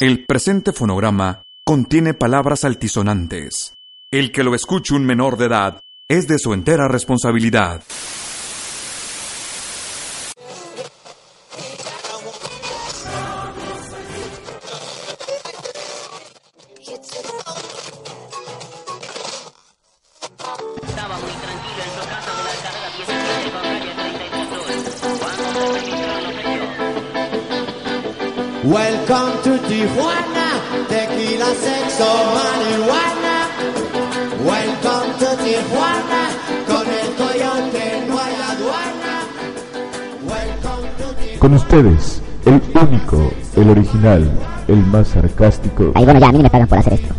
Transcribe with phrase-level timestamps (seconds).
[0.00, 3.74] El presente fonograma contiene palabras altisonantes.
[4.12, 7.82] El que lo escuche un menor de edad es de su entera responsabilidad.
[41.78, 44.30] Ustedes, el único, el original,
[44.66, 47.14] el más sarcástico, Ahí bueno, ya, a mí me pagan por hacer esto.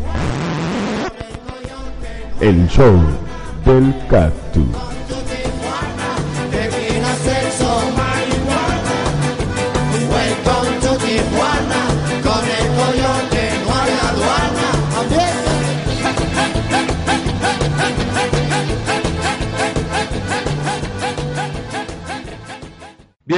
[2.42, 2.98] el show
[3.66, 4.89] del cactus.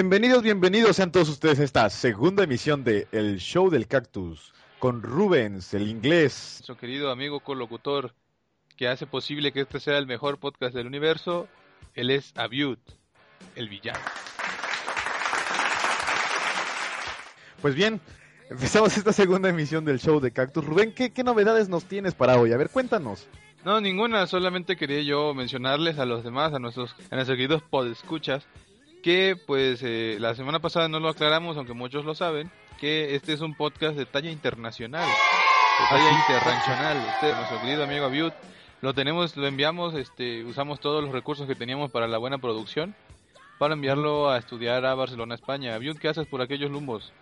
[0.02, 5.04] Bienvenidos, bienvenidos sean todos ustedes a esta segunda emisión de El Show del Cactus con
[5.04, 6.56] Rubens, el inglés.
[6.56, 8.12] nuestro querido amigo colocutor
[8.76, 11.48] que hace posible que este sea el mejor podcast del universo.
[11.94, 12.80] Él es Abiud,
[13.56, 14.00] el villano.
[17.62, 18.02] Pues bien,
[18.50, 20.66] empezamos esta segunda emisión del Show de Cactus.
[20.66, 22.54] Rubén, ¿qué, qué novedades nos tienes para hoy?
[22.54, 23.28] A ver, cuéntanos.
[23.64, 28.48] No, ninguna, solamente quería yo mencionarles a los demás, a nuestros, a nuestros queridos podescuchas,
[29.02, 33.34] que pues eh, la semana pasada no lo aclaramos, aunque muchos lo saben, que este
[33.34, 36.98] es un podcast de talla internacional, de talla internacional.
[37.16, 38.32] Usted, nuestro querido amigo Abiud,
[38.82, 42.96] lo tenemos, lo enviamos, este, usamos todos los recursos que teníamos para la buena producción
[43.62, 45.76] para enviarlo a estudiar a Barcelona, España.
[45.76, 47.14] Abiud, ¿qué haces por aquellos lumbos?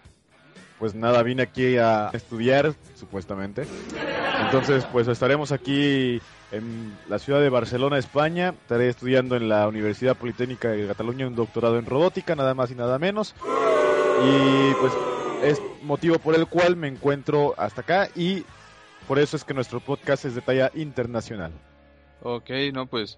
[0.80, 3.68] Pues nada, vine aquí a estudiar, supuestamente.
[4.46, 8.50] Entonces, pues estaremos aquí en la ciudad de Barcelona, España.
[8.50, 12.76] Estaré estudiando en la Universidad Politécnica de Cataluña un doctorado en robótica, nada más y
[12.76, 13.36] nada menos.
[14.24, 14.94] Y pues
[15.44, 18.44] es motivo por el cual me encuentro hasta acá y
[19.08, 21.52] por eso es que nuestro podcast es de talla internacional.
[22.22, 23.18] Ok, no, pues,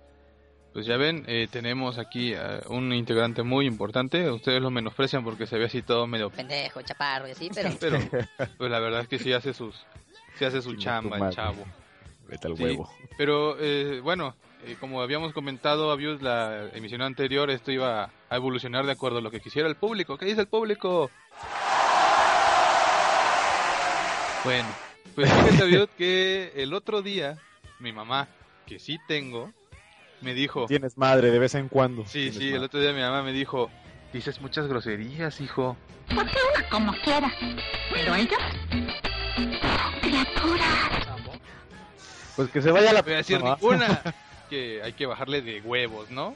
[0.74, 4.30] pues ya ven, eh, tenemos aquí a un integrante muy importante.
[4.30, 6.30] Ustedes lo menosprecian porque se ve así todo medio...
[6.30, 7.70] Pendejo, chaparro y así, pero...
[7.80, 8.00] Pero,
[8.58, 9.76] pues la verdad es que sí hace sus,
[10.38, 11.66] sí hace su chamba el chavo.
[12.32, 12.90] Vete al Sí, huevo.
[13.18, 18.86] pero eh, bueno, eh, como habíamos comentado, Abius, la emisión anterior, esto iba a evolucionar
[18.86, 20.18] de acuerdo a lo que quisiera el público.
[20.18, 21.12] ¿Qué dice el público?
[24.44, 24.68] Bueno,
[25.14, 27.38] pues fíjate, Abiud, que el otro día,
[27.80, 28.28] mi mamá,
[28.66, 29.52] que sí tengo,
[30.22, 30.66] me dijo...
[30.68, 32.06] Tienes madre de vez en cuando.
[32.08, 33.70] Sí, sí, el otro día mi mamá me dijo,
[34.14, 35.78] dices muchas groserías, hijo.
[36.08, 36.28] Pues
[36.58, 37.32] una como quiera.
[37.94, 38.40] Pero ellos,
[40.02, 41.11] criaturas.
[42.36, 43.00] Pues que se vaya la...
[43.00, 44.02] No voy a decir No, ninguna.
[44.50, 46.36] que hay que bajarle de huevos, ¿no?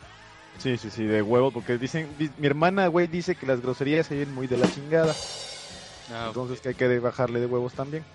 [0.58, 4.08] Sí, sí, sí, de huevo, porque dicen, di- mi hermana, güey, dice que las groserías
[4.08, 5.14] se ven muy de la chingada,
[6.14, 8.06] Ah, entonces que hay que bajarle de huevos también.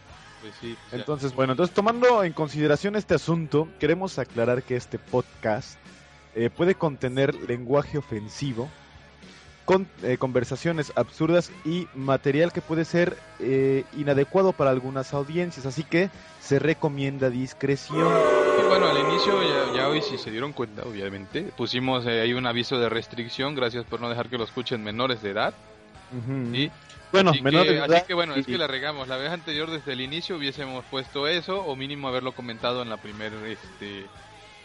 [0.40, 0.74] pues sí.
[0.88, 5.76] sea, Entonces, bueno, entonces tomando en consideración este asunto, queremos aclarar que este podcast
[6.34, 8.70] eh, puede contener lenguaje ofensivo,
[9.70, 15.84] con eh, conversaciones absurdas y material que puede ser eh, inadecuado para algunas audiencias, así
[15.84, 16.10] que
[16.40, 18.12] se recomienda discreción.
[18.58, 22.32] Y bueno, al inicio, ya, ya hoy si se dieron cuenta, obviamente, pusimos eh, ahí
[22.32, 25.54] un aviso de restricción, gracias por no dejar que lo escuchen menores de edad.
[26.18, 26.52] Ujú.
[26.52, 26.68] ¿sí?
[27.12, 29.06] Bueno, así, menores que, de así edad que bueno, es que la regamos.
[29.06, 32.96] La vez anterior, desde el inicio, hubiésemos puesto eso, o mínimo haberlo comentado en la
[32.96, 34.06] primer, este,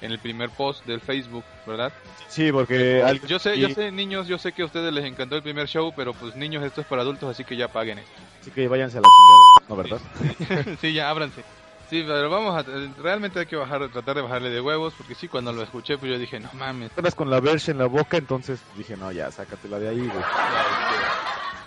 [0.06, 1.92] en el primer post del Facebook, ¿verdad?
[2.28, 3.02] Sí, porque...
[3.04, 5.68] al- Yo sé, yo sé, niños, yo sé que a ustedes les encantó el primer
[5.68, 8.12] show, pero pues niños, esto es para adultos, así que ya paguen esto.
[8.42, 10.75] Así que váyanse a la chingada, ¿no, verdad?
[10.81, 11.44] sí, ya ábranse.
[11.90, 12.66] Sí, pero vamos a,
[13.02, 16.12] realmente hay que bajar, tratar de bajarle de huevos, porque sí, cuando lo escuché, pues
[16.12, 16.90] yo dije, no mames.
[16.98, 20.24] Estás con la verge en la boca, entonces dije, no, ya, sácatela de ahí, güey.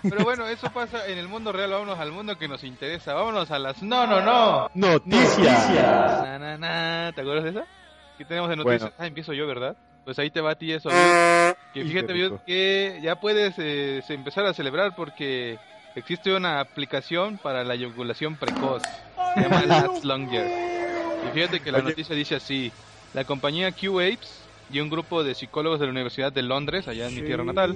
[0.01, 3.51] Pero bueno, eso pasa en el mundo real, vámonos al mundo que nos interesa, vámonos
[3.51, 3.81] a las...
[3.83, 4.69] No, no, no.
[4.73, 5.69] Noticias.
[5.69, 7.11] Na, na, na.
[7.13, 7.65] ¿Te acuerdas de esa?
[8.19, 8.81] ¿Qué tenemos de noticias?
[8.81, 8.95] Bueno.
[8.97, 9.77] Ah, empiezo yo, ¿verdad?
[10.03, 10.89] Pues ahí te va a ti eso.
[11.73, 12.13] Que fíjate,
[12.47, 15.59] que ya puedes eh, empezar a celebrar porque
[15.95, 18.81] existe una aplicación para la eyaculación precoz.
[19.35, 20.47] Se llama Last Longer.
[21.27, 21.89] Y fíjate que la Oye.
[21.89, 22.73] noticia dice así:
[23.13, 27.13] la compañía Q-Apes y un grupo de psicólogos de la Universidad de Londres, allá en
[27.13, 27.75] mi tierra natal,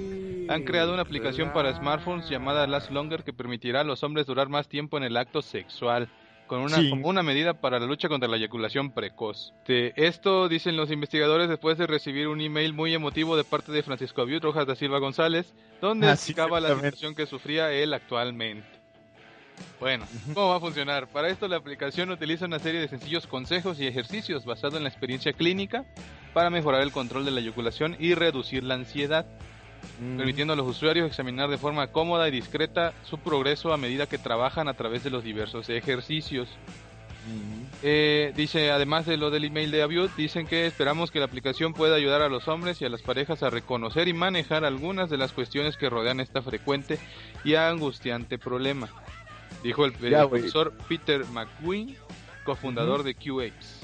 [0.50, 4.50] han creado una aplicación para smartphones llamada Last Longer que permitirá a los hombres durar
[4.50, 6.10] más tiempo en el acto sexual.
[6.54, 6.90] Con una, Sí.
[6.92, 9.54] como una medida para la lucha contra la eyaculación precoz.
[9.68, 14.22] Esto dicen los investigadores después de recibir un email muy emotivo de parte de Francisco
[14.22, 15.52] Abiud Rojas da Silva González,
[15.82, 18.68] donde Ah, sí, explicaba la situación que sufría él actualmente.
[19.80, 20.06] Bueno,
[20.36, 21.08] ¿cómo va a funcionar?
[21.08, 24.90] Para esto la aplicación utiliza una serie de sencillos consejos y ejercicios basados en la
[24.90, 25.86] experiencia clínica
[26.36, 29.26] para mejorar el control de la eyaculación y reducir la ansiedad
[30.00, 30.18] Mm.
[30.18, 34.18] permitiendo a los usuarios examinar de forma cómoda y discreta su progreso a medida que
[34.18, 36.50] trabajan a través de los diversos ejercicios.
[37.28, 37.64] Mm.
[37.84, 41.74] Eh, dice, además de lo del email de Abiud, dicen que esperamos que la aplicación
[41.74, 45.18] pueda ayudar a los hombres y a las parejas a reconocer y manejar algunas de
[45.18, 47.00] las cuestiones que rodean esta frecuente
[47.44, 48.90] y angustiante problema.
[49.64, 51.96] Dijo el, Ya, profesor Peter McQueen,
[52.44, 53.80] cofundador de QApes.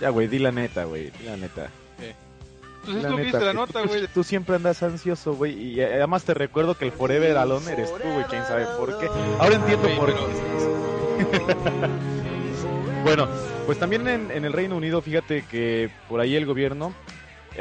[0.00, 1.70] Ya, güey, di la neta, güey, di la neta.
[2.86, 4.06] Entonces La tú neta, viste la nota, güey.
[4.08, 8.08] Tú siempre andas ansioso, güey, y además te recuerdo que el Forever Alone eres tú,
[8.08, 9.08] güey, quién sabe por qué.
[9.38, 11.86] Ahora entiendo por pero- qué.
[13.04, 13.28] bueno,
[13.66, 16.92] pues también en, en el Reino Unido, fíjate que por ahí el gobierno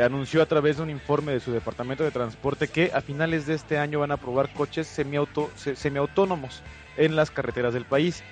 [0.03, 3.53] anunció a través de un informe de su departamento de transporte que a finales de
[3.53, 6.61] este año van a probar coches semiauto, se- semiautónomos
[6.97, 8.23] en las carreteras del país.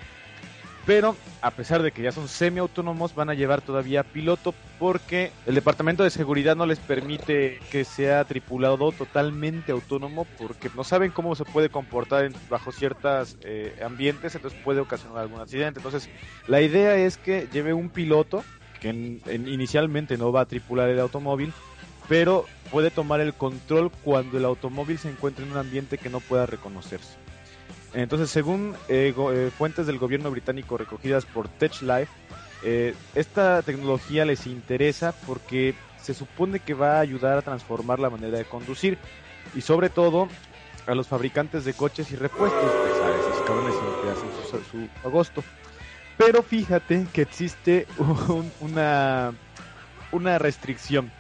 [0.86, 5.56] Pero a pesar de que ya son semiautónomos, van a llevar todavía piloto porque el
[5.56, 11.36] departamento de seguridad no les permite que sea tripulado totalmente autónomo porque no saben cómo
[11.36, 13.38] se puede comportar bajo ciertos
[13.82, 15.80] ambientes, entonces puede ocasionar algún accidente.
[15.80, 16.10] Entonces,
[16.48, 18.44] la idea es que lleve un piloto
[18.82, 21.54] que en- en- inicialmente no va a tripular el automóvil,
[22.10, 26.20] pero puede tomar el control cuando el automóvil se encuentre en un ambiente que no
[26.20, 27.23] pueda reconocerse.
[27.94, 32.12] Entonces, según eh, go- eh, fuentes del gobierno británico recogidas por TechLife,
[32.64, 38.10] eh, esta tecnología les interesa porque se supone que va a ayudar a transformar la
[38.10, 38.98] manera de conducir
[39.54, 40.28] y sobre todo
[40.88, 43.12] a los fabricantes de coches y repuestos, pues a
[44.02, 45.44] que hacen su, agosto.
[46.18, 49.34] Pero fíjate que existe un- una,
[50.12, 51.12] una restricción.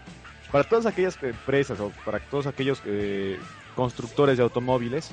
[0.51, 3.39] Para todas aquellas empresas o para todos aquellos eh,
[3.75, 5.11] constructores de automóviles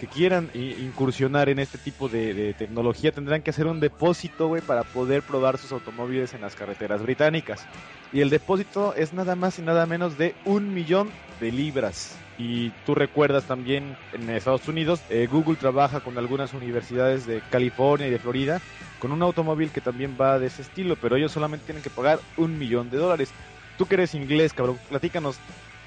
[0.00, 4.62] que quieran incursionar en este tipo de, de tecnología tendrán que hacer un depósito, güey,
[4.62, 7.66] para poder probar sus automóviles en las carreteras británicas.
[8.10, 12.16] Y el depósito es nada más y nada menos de un millón de libras.
[12.38, 18.08] Y tú recuerdas también en Estados Unidos, eh, Google trabaja con algunas universidades de California
[18.08, 18.62] y de Florida
[18.98, 22.20] con un automóvil que también va de ese estilo, pero ellos solamente tienen que pagar
[22.38, 23.32] un millón de dólares.
[23.76, 25.38] Tú que eres inglés, cabrón, platícanos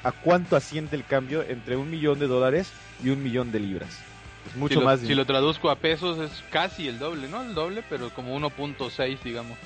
[0.03, 2.71] a cuánto asciende el cambio entre un millón de dólares
[3.03, 3.99] y un millón de libras.
[4.47, 5.21] Es mucho si lo, más si dinero.
[5.21, 9.57] lo traduzco a pesos es casi el doble, no el doble, pero como 1.6 digamos.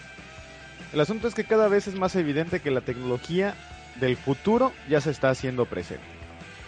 [0.94, 3.56] El asunto es que cada vez es más evidente que la tecnología
[4.00, 6.06] del futuro ya se está haciendo presente.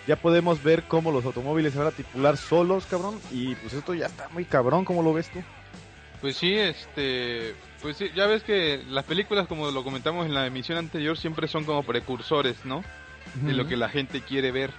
[0.07, 3.93] Ya podemos ver cómo los automóviles se van a tripular solos, cabrón, y pues esto
[3.93, 5.39] ya está muy cabrón, ¿cómo lo ves tú?
[6.19, 10.47] Pues sí, este, pues sí, ya ves que las películas como lo comentamos en la
[10.47, 12.83] emisión anterior siempre son como precursores, ¿no?
[13.35, 14.71] De lo que la gente quiere ver.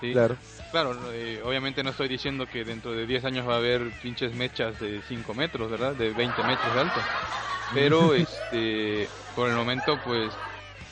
[0.00, 0.12] ¿sí?
[0.12, 0.36] Claro.
[0.70, 4.34] Claro, eh, obviamente no estoy diciendo que dentro de 10 años va a haber pinches
[4.34, 5.94] mechas de 5 metros, ¿verdad?
[5.94, 7.00] De 20 metros de alto.
[7.74, 10.32] Pero, este, por el momento, pues,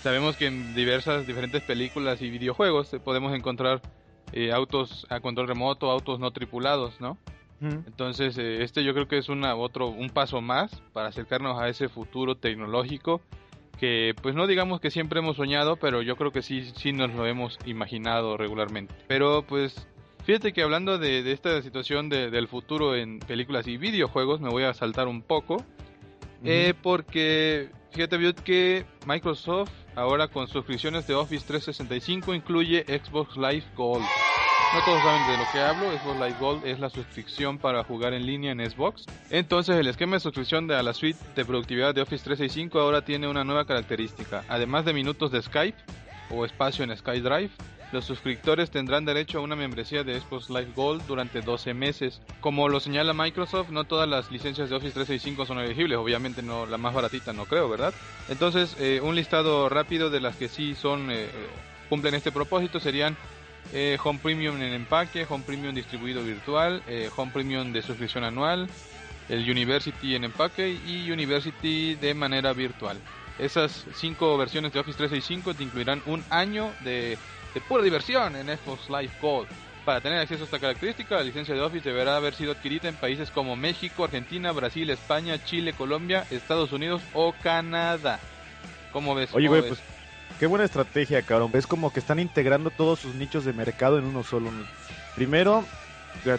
[0.03, 3.81] sabemos que en diversas, diferentes películas y videojuegos eh, podemos encontrar
[4.33, 7.19] eh, autos a control remoto, autos no tripulados, ¿no?
[7.63, 11.69] Entonces, eh, este yo creo que es una, otro, un paso más para acercarnos a
[11.69, 13.21] ese futuro tecnológico
[13.81, 17.13] que, pues no digamos que siempre hemos soñado, pero yo creo que sí, sí nos
[17.15, 18.95] lo hemos imaginado regularmente.
[19.09, 19.89] Pero, pues,
[20.25, 24.51] fíjate que hablando de, de esta situación de- del futuro en películas y videojuegos, me
[24.51, 25.65] voy a saltar un poco.
[26.45, 33.65] Eh, porque fíjate Biot, que Microsoft ahora con suscripciones de Office 365 incluye Xbox Live
[33.77, 34.05] Gold.
[34.73, 38.15] No todos saben de lo que hablo, Xbox Live Gold es la suscripción para jugar
[38.15, 39.05] en línea en Xbox.
[39.29, 43.05] Entonces el esquema de suscripción de a la suite de productividad de Office 365 ahora
[43.05, 44.45] tiene una nueva característica.
[44.49, 45.77] Además de minutos de Skype
[46.31, 47.51] o espacio en SkyDrive,
[47.91, 52.23] los suscriptores tendrán derecho a una membresía de Xbox Live Gold durante 12 meses.
[52.41, 56.67] Como lo señala Microsoft, no todas las licencias de Office 365 son elegibles, obviamente no
[56.67, 57.93] la más baratita no creo, ¿verdad?
[58.29, 61.29] Entonces, eh, un listado rápido de las que sí son eh,
[61.89, 63.17] cumplen este propósito serían
[63.73, 68.69] eh, Home Premium en empaque, Home Premium distribuido virtual, eh, Home Premium de suscripción anual,
[69.29, 72.99] el University en empaque y University de manera virtual.
[73.39, 77.17] Esas cinco versiones de Office 365 te incluirán un año de
[77.55, 79.49] de pura diversión en Xbox Live Gold.
[79.85, 82.95] Para tener acceso a esta característica, la licencia de Office deberá haber sido adquirida en
[82.97, 88.21] países como México, Argentina, Brasil, España, Chile, Colombia, Estados Unidos o Canadá.
[88.93, 89.31] ¿Cómo ves?
[89.33, 89.83] Oye, ¿Cómo güey, pues
[90.41, 91.51] qué buena estrategia, cabrón.
[91.53, 94.51] Es como que están integrando todos sus nichos de mercado en uno solo.
[95.15, 95.63] Primero,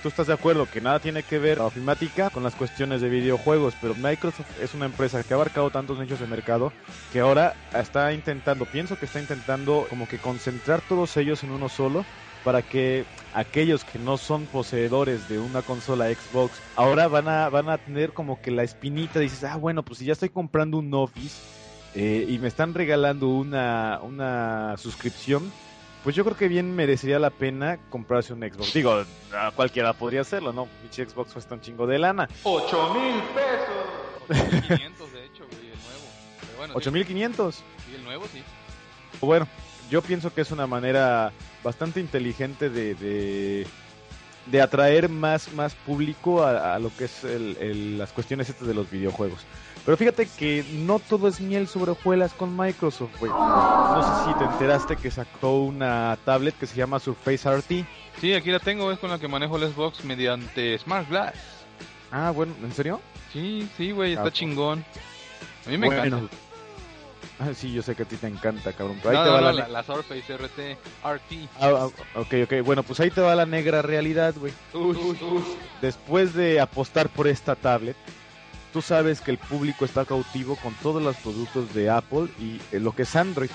[0.02, 3.10] tú estás de acuerdo que nada tiene que ver la ofimática con las cuestiones de
[3.10, 6.74] videojuegos, pero Microsoft es una empresa que ha abarcado tantos nichos de mercado
[7.14, 11.70] que ahora está intentando, pienso que está intentando como que concentrar todos ellos en uno
[11.70, 12.04] solo
[12.44, 13.06] para que
[13.36, 18.14] aquellos que no son poseedores de una consola Xbox ahora van a van a tener
[18.14, 21.61] como que la espinita dices ah bueno pues si ya estoy comprando un Office
[21.96, 25.52] eh, y me están regalando una una suscripción
[26.04, 29.04] pues yo creo que bien merecería la pena comprarse un Xbox digo
[29.38, 34.30] a cualquiera podría hacerlo no pinche Xbox cuesta un chingo de lana 8 mil pesos.
[34.30, 36.08] 8500 de hecho, güey, el nuevo.
[36.40, 38.42] Pero bueno, sí, 8500 sí, el nuevo sí.
[39.20, 39.48] Bueno,
[39.90, 41.32] yo pienso que es una manera
[41.64, 43.68] bastante inteligente de, de,
[44.46, 48.68] de atraer más, más público a, a lo que es el- el- las cuestiones estas
[48.68, 49.42] de los videojuegos.
[49.86, 53.32] Pero fíjate que no todo es miel sobre hojuelas con Microsoft, güey.
[53.32, 57.86] No sé si te enteraste que sacó una tablet que se llama Surface RT.
[58.20, 61.34] Sí, aquí la tengo, es con la que manejo el Xbox mediante Smart Glass.
[62.12, 63.02] Ah, bueno, ¿en serio?
[63.34, 64.86] Sí, sí, güey, está Ah, chingón.
[65.66, 66.04] A mí me Bueno.
[66.18, 66.36] encanta.
[67.40, 69.00] Ah, sí, yo sé que a ti te encanta, cabrón.
[69.02, 71.50] Pero ahí te no, va no, la, la, la Surface RT RT.
[71.60, 71.72] Ah,
[72.14, 72.54] ah, ok, ok.
[72.64, 74.54] Bueno, pues ahí te va la negra realidad, güey.
[74.74, 75.18] Uy, uy.
[75.82, 77.96] después de apostar por esta tablet,
[78.72, 82.80] tú sabes que el público está cautivo con todos los productos de Apple y eh,
[82.80, 83.50] lo que es Android.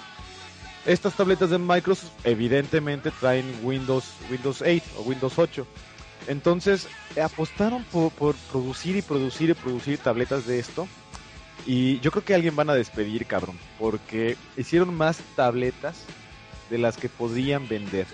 [0.84, 5.66] Estas tabletas de Microsoft evidentemente traen Windows, Windows 8 o Windows 8.
[6.28, 10.86] Entonces eh, apostaron por, producir y producir y producir tabletas de esto.
[11.66, 16.04] Y yo creo que alguien van a despedir, cabrón, porque hicieron más tabletas
[16.70, 18.06] de las que podían vender.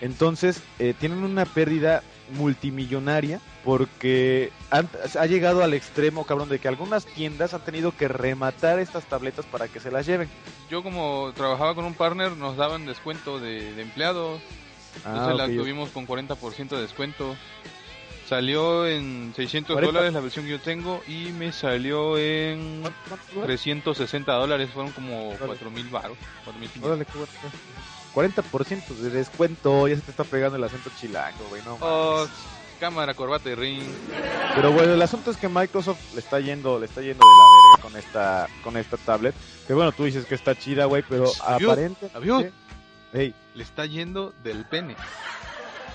[0.00, 2.02] Entonces, eh, tienen una pérdida
[2.32, 4.88] multimillonaria porque han-
[5.18, 9.44] ha llegado al extremo, cabrón, de que algunas tiendas han tenido que rematar estas tabletas
[9.46, 10.28] para que se las lleven.
[10.70, 14.40] Yo como trabajaba con un partner nos daban descuento de, de empleados.
[14.96, 15.56] Entonces Ah, la ok, ok.
[15.56, 17.36] tuvimos con 40% de descuento.
[18.28, 19.92] Salió en 600 40.
[19.92, 23.46] dólares la versión que yo tengo y me salió en ¿Cuánto dura?
[23.46, 24.70] 360 dólares.
[24.72, 25.46] Fueron como Órale.
[25.46, 26.16] 4 mil baros.
[26.46, 27.06] 4.500.
[28.14, 28.50] Órale, qué bueno.
[28.52, 32.26] 40% de descuento, ya se te está pegando el acento chilango, güey, no Oh,
[32.80, 33.82] cámara, corbata y ring.
[34.54, 37.44] Pero bueno, el asunto es que Microsoft le está yendo, le está yendo de la
[37.54, 39.34] verga con esta, con esta tablet.
[39.66, 42.16] Que bueno, tú dices que está chida, güey, pero Avión, aparentemente...
[42.16, 42.52] avión.
[43.12, 44.96] Ey, Le está yendo del pene.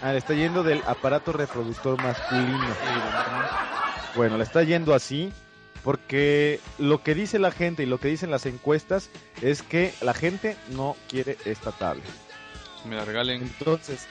[0.02, 2.68] ah, le está yendo del aparato reproductor masculino.
[4.16, 5.32] Bueno, le está yendo así
[5.84, 9.10] porque lo que dice la gente y lo que dicen las encuestas
[9.42, 12.06] es que la gente no quiere esta tablet.
[12.86, 13.42] Me la regalen.
[13.42, 14.08] Entonces,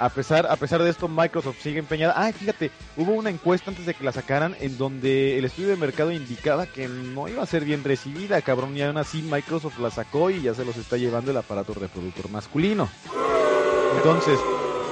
[0.00, 2.14] a pesar, a pesar de esto, Microsoft sigue empeñada.
[2.16, 5.76] Ah, fíjate, hubo una encuesta antes de que la sacaran en donde el estudio de
[5.76, 9.90] mercado indicaba que no iba a ser bien recibida, cabrón, y aún así Microsoft la
[9.90, 12.88] sacó y ya se los está llevando el aparato reproductor masculino.
[13.96, 14.38] Entonces,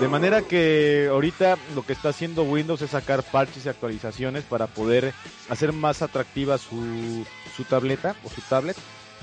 [0.00, 4.66] de manera que ahorita lo que está haciendo Windows es sacar parches y actualizaciones para
[4.68, 5.12] poder
[5.48, 7.24] hacer más atractiva su,
[7.56, 8.76] su tableta o su tablet,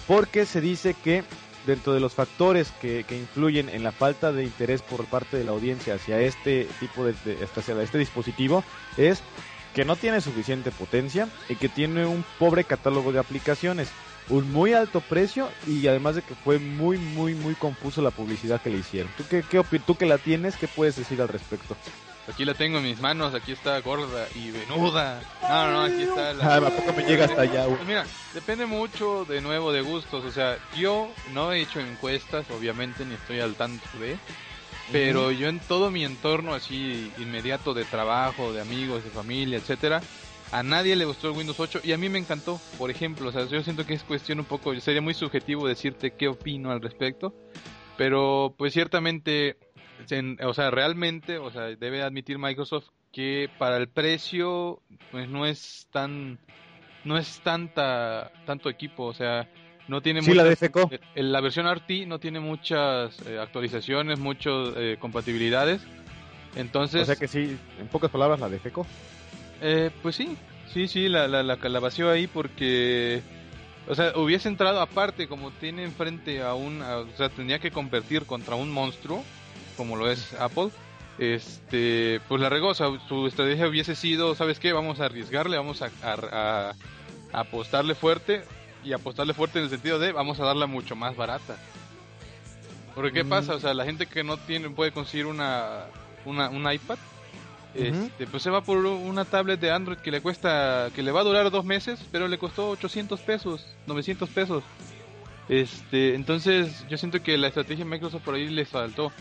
[0.08, 1.24] porque se dice que
[1.66, 5.46] dentro de los factores que, que influyen en la falta de interés por parte de
[5.46, 8.64] la audiencia hacia este tipo de, de- hacia este dispositivo
[8.98, 9.22] es
[9.74, 13.90] que no tiene suficiente potencia y que tiene un pobre catálogo de aplicaciones,
[14.30, 18.62] un muy alto precio y además de que fue muy muy muy confuso la publicidad
[18.62, 19.12] que le hicieron.
[19.18, 21.76] ¿Tú qué, qué tú que la tienes, qué puedes decir al respecto?
[22.28, 23.36] Aquí la tengo en mis manos.
[23.36, 25.22] Aquí está gorda y venuda.
[25.44, 26.56] No, no, aquí está la.
[26.56, 27.78] Ah, ¿a poco me llega hasta allá, güey?
[27.78, 30.26] Pues mira, depende mucho de nuevo de gustos.
[30.26, 34.18] O sea, yo no he hecho encuestas, obviamente, ni estoy al tanto de.
[34.92, 40.02] Pero yo en todo mi entorno así inmediato de trabajo, de amigos, de familia, etcétera,
[40.58, 42.60] a nadie le gustó el Windows 8 y a mí me encantó.
[42.78, 46.12] Por ejemplo, o sea, yo siento que es cuestión un poco, sería muy subjetivo decirte
[46.12, 47.34] qué opino al respecto,
[47.98, 49.58] pero pues ciertamente,
[50.10, 54.82] en- o sea, realmente, o sea, debe admitir Microsoft que para el precio
[55.12, 56.38] pues no es tan
[57.06, 59.48] no es tanta tanto equipo, o sea,
[59.88, 64.74] no tiene Sí, la muchas- eh, la versión RT no tiene muchas eh, actualizaciones, muchas
[64.76, 65.86] eh, compatibilidades.
[66.56, 68.88] Entonces, O sea que sí, en pocas palabras la defecó.
[69.62, 70.38] Eh, pues sí,
[70.74, 73.22] sí, sí, la, la, la, la vació ahí porque,
[73.88, 77.72] o sea, hubiese entrado aparte, como tiene enfrente a un, a- o sea, tenía que
[77.72, 79.24] competir contra un monstruo,
[79.78, 80.70] como lo es Apple,
[81.18, 84.74] este, pues la regó, o sea, su estrategia hubiese sido, ¿sabes qué?
[84.74, 86.76] Vamos a arriesgarle, vamos a, a- a-
[87.32, 88.44] a apostarle fuerte,
[88.84, 91.58] y apostarle fuerte en el sentido de, vamos a darla mucho más barata.
[92.94, 93.30] Porque qué Mm.
[93.30, 95.86] pasa, o sea, la gente que no tiene puede conseguir una,
[96.24, 96.98] una un iPad,
[97.76, 101.22] este, pues se va por una tablet de Android que le cuesta, que le va
[101.22, 104.64] a durar dos meses, pero le costó 800 pesos, 900 pesos.
[105.48, 109.12] Este, entonces yo siento que la estrategia de Microsoft por ahí les faltó.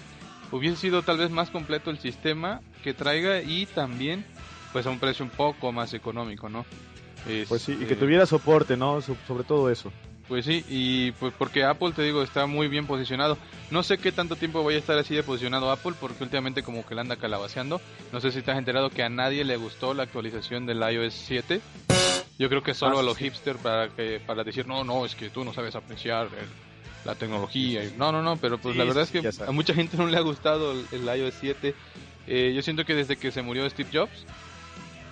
[0.50, 4.24] Hubiese sido tal vez más completo el sistema que traiga y también,
[4.72, 6.64] pues a un precio un poco más económico, ¿no?
[7.48, 9.00] Pues sí, y Este, que tuviera soporte, ¿no?
[9.00, 9.90] So- sobre todo eso.
[10.28, 13.36] Pues sí, y pues porque Apple, te digo, está muy bien posicionado.
[13.70, 16.84] No sé qué tanto tiempo vaya a estar así de posicionado Apple, porque últimamente como
[16.86, 17.80] que la anda calabaceando.
[18.10, 21.12] No sé si te has enterado que a nadie le gustó la actualización del iOS
[21.12, 21.60] 7.
[22.38, 23.24] Yo creo que solo Ah, a los sí.
[23.24, 26.48] hipsters para que para decir, no, no, es que tú no sabes apreciar el-
[27.04, 27.84] la tecnología.
[27.84, 29.96] y- No, no, no, pero pues Sí, la verdad sí, es que a mucha gente
[29.98, 31.74] no le ha gustado el, el iOS 7.
[32.26, 34.24] Eh, yo siento que desde que se murió Steve Jobs,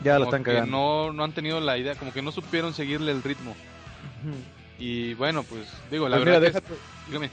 [0.03, 0.71] Ya lo están que cagando.
[0.73, 3.55] no, no han tenido la idea, como que no supieron seguirle el ritmo.
[4.83, 5.63] Y bueno, pues
[5.93, 6.75] digo, la Pues verdad déjate,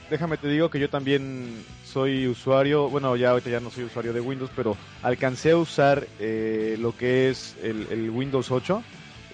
[0.08, 4.12] déjame te digo que yo también soy usuario, bueno, ya ahorita ya no soy usuario
[4.12, 8.84] de Windows, pero alcancé a usar eh, lo que es el, el Windows 8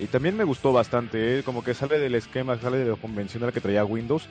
[0.00, 1.42] y también me gustó bastante, ¿eh?
[1.42, 4.22] como que sale del esquema, sale de lo convencional que traía Windows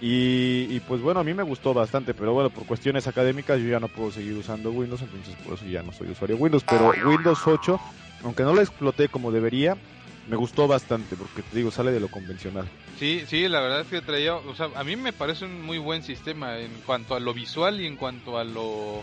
[0.00, 3.68] y, y, pues bueno, a mí me gustó bastante, pero bueno, por cuestiones académicas yo
[3.68, 6.64] ya no puedo seguir usando Windows, entonces por eso ya no soy usuario de Windows,
[6.66, 7.78] pero Windows 8,
[8.24, 9.76] aunque no lo exploté como debería,
[10.26, 12.66] me gustó bastante, porque te digo, sale de lo convencional.
[12.98, 15.78] Sí, sí, la verdad es que traía, o sea, a mí me parece un muy
[15.78, 19.02] buen sistema en cuanto a lo visual y en cuanto a lo,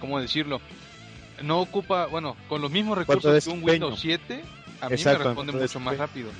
[0.00, 0.60] ¿cómo decirlo?
[1.42, 3.64] No ocupa, bueno, con los mismos recursos que un.
[3.64, 4.42] Windows 7,
[4.80, 6.30] a mí me responde mucho más rápido.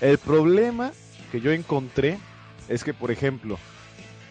[0.00, 0.92] El problema
[1.32, 2.18] que yo encontré
[2.68, 3.58] es que, por ejemplo,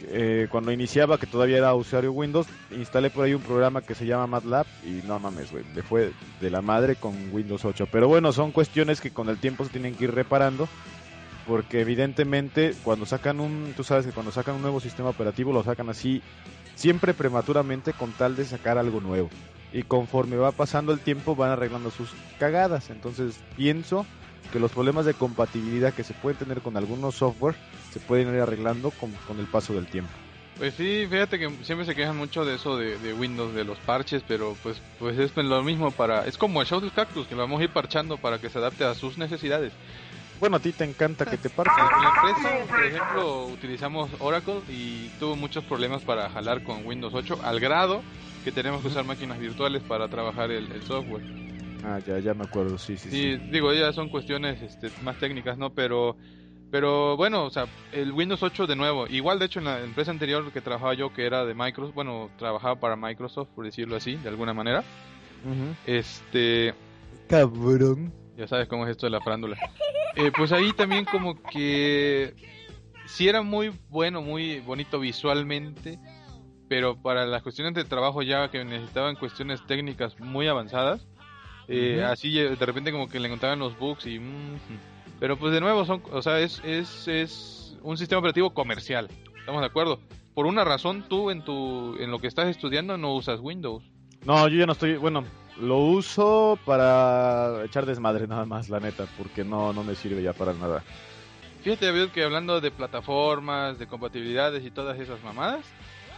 [0.02, 4.06] eh, cuando iniciaba, que todavía era usuario Windows, instalé por ahí un programa que se
[4.06, 7.88] llama MATLAB y no mames, güey, le fue de la madre con Windows 8.
[7.92, 10.68] Pero bueno, son cuestiones que con el tiempo se tienen que ir reparando.
[11.48, 15.64] Porque evidentemente cuando sacan un, tú sabes que cuando sacan un nuevo sistema operativo lo
[15.64, 16.22] sacan así,
[16.76, 19.30] siempre prematuramente con tal de sacar algo nuevo.
[19.72, 22.90] Y conforme va pasando el tiempo van arreglando sus cagadas.
[22.90, 24.06] Entonces pienso
[24.48, 27.56] que los problemas de compatibilidad que se pueden tener con algunos software
[27.92, 30.12] se pueden ir arreglando con, con el paso del tiempo.
[30.58, 33.78] Pues sí, fíjate que siempre se quejan mucho de eso de, de Windows, de los
[33.80, 36.26] parches, pero pues pues es lo mismo para...
[36.26, 38.58] Es como el show del cactus, que lo vamos a ir parchando para que se
[38.58, 39.72] adapte a sus necesidades.
[40.40, 41.76] Bueno, a ti te encanta que te parten.
[41.78, 47.14] En la empresa, por ejemplo, utilizamos Oracle y tuvo muchos problemas para jalar con Windows
[47.14, 48.02] 8, al grado
[48.44, 51.47] que tenemos que usar máquinas virtuales para trabajar el, el software.
[51.90, 53.50] Ah, ya, ya me acuerdo, sí, sí, Sí, sí.
[53.50, 55.70] digo, ya son cuestiones este, más técnicas, ¿no?
[55.70, 56.18] Pero,
[56.70, 60.12] pero bueno, o sea, el Windows 8 de nuevo, igual de hecho en la empresa
[60.12, 64.16] anterior que trabajaba yo, que era de Microsoft, bueno, trabajaba para Microsoft, por decirlo así,
[64.18, 64.84] de alguna manera,
[65.86, 66.74] este,
[67.30, 68.12] Cabrón.
[68.36, 69.58] ya sabes cómo es esto de la farándula.
[70.18, 72.34] Eh, pues ahí también como que
[73.06, 76.00] sí era muy bueno, muy bonito visualmente,
[76.68, 81.08] pero para las cuestiones de trabajo ya que necesitaban cuestiones técnicas muy avanzadas,
[81.68, 84.20] eh, así eh, de repente como que le encontraban los bugs y...
[84.20, 84.60] mm,
[85.20, 89.08] pero pues de nuevo son, o sea, es, es, es un sistema operativo comercial,
[89.40, 90.00] ¿estamos de acuerdo?
[90.34, 93.84] Por una razón tú en tu en lo que estás estudiando no usas Windows.
[94.26, 95.24] No, yo ya no estoy, bueno,
[95.60, 100.34] lo uso para echar desmadre nada más, la neta, porque no, no me sirve ya
[100.34, 100.84] para nada.
[101.64, 105.66] Fíjate, David, que hablando de plataformas, de compatibilidades y todas esas mamadas,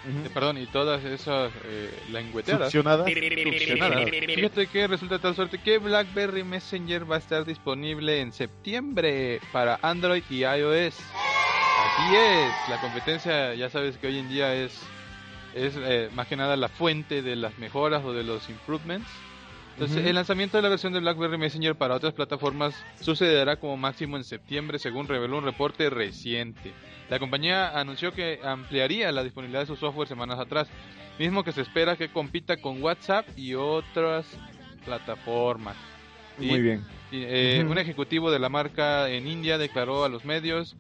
[0.06, 3.08] eh, perdón, y todas esas eh, lengüeteadas, Succionadas.
[3.12, 9.42] succionadas, fíjate que resulta tal suerte que BlackBerry Messenger va a estar disponible en septiembre
[9.52, 10.96] para Android y iOS.
[11.80, 14.80] Así es, la competencia ya sabes que hoy en día es,
[15.54, 19.10] es eh, más que nada la fuente de las mejoras o de los improvements.
[19.80, 24.18] Entonces, el lanzamiento de la versión de BlackBerry Messenger para otras plataformas sucederá como máximo
[24.18, 26.74] en septiembre, según reveló un reporte reciente.
[27.10, 30.68] La compañía anunció que ampliaría la disponibilidad de su software semanas atrás,
[31.18, 34.26] mismo que se espera que compita con WhatsApp y otras
[34.84, 35.78] plataformas.
[36.38, 36.84] Y- Muy bien.
[37.10, 37.66] y, eh.
[37.66, 40.76] Un ejecutivo de la marca en India declaró a los medios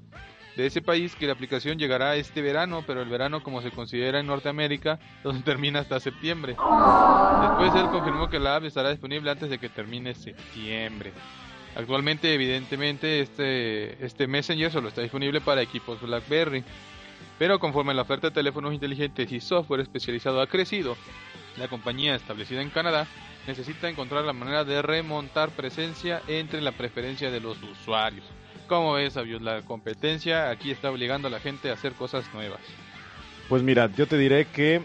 [0.60, 4.19] de ese país que la aplicación llegará este verano, pero el verano como se considera
[4.19, 6.58] en Norteamérica, donde termina hasta septiembre.
[6.58, 11.13] Después él confirmó que la app estará disponible antes de que termine septiembre.
[11.78, 16.65] Actualmente, evidentemente, este, este Messenger solo está disponible para equipos BlackBerry.
[17.38, 20.98] Pero conforme la oferta de teléfonos inteligentes y software especializado ha crecido,
[21.58, 23.08] la compañía establecida en Canadá
[23.48, 28.26] necesita encontrar la manera de remontar presencia entre la preferencia de los usuarios.
[28.70, 32.62] Como ves, Abius, la competencia aquí está obligando a la gente a hacer cosas nuevas.
[33.50, 34.80] Pues mira, yo te diré que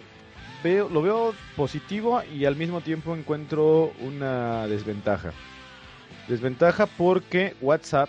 [0.64, 5.35] veo, lo veo positivo y al mismo tiempo encuentro una desventaja.
[6.29, 8.09] Desventaja porque WhatsApp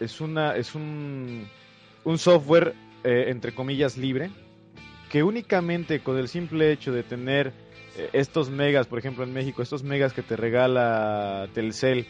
[0.00, 1.46] es una es un,
[2.04, 4.30] un software eh, entre comillas libre
[5.10, 7.52] que únicamente con el simple hecho de tener
[7.94, 12.06] eh, estos megas, por ejemplo en México, estos megas que te regala Telcel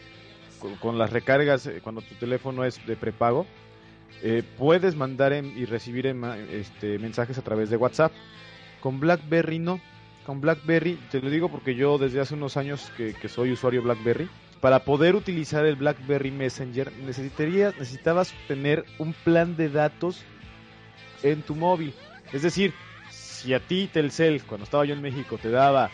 [0.81, 3.47] con, las recargas eh, cuando tu teléfono es de prepago,
[4.23, 8.13] eh, puedes mandar en- y recibir en este, mensajes a través de WhatsApp.
[8.81, 9.81] Con BlackBerry no.
[10.27, 13.83] Con BlackBerry, te lo digo porque yo desde hace unos años que, que soy usuario
[13.83, 14.29] BlackBerry,
[14.61, 20.23] para poder utilizar el BlackBerry Messenger necesitarías, necesitabas tener un plan de datos
[21.23, 21.95] en tu móvil.
[22.33, 22.75] Es decir,
[23.11, 25.91] si a ti Telcel, cuando estaba yo en México, te daba,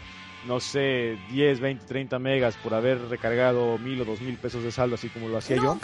[0.46, 4.70] no sé, 10, 20, 30 megas por haber recargado mil o dos mil pesos de
[4.72, 5.78] saldo, así como lo hacía yo,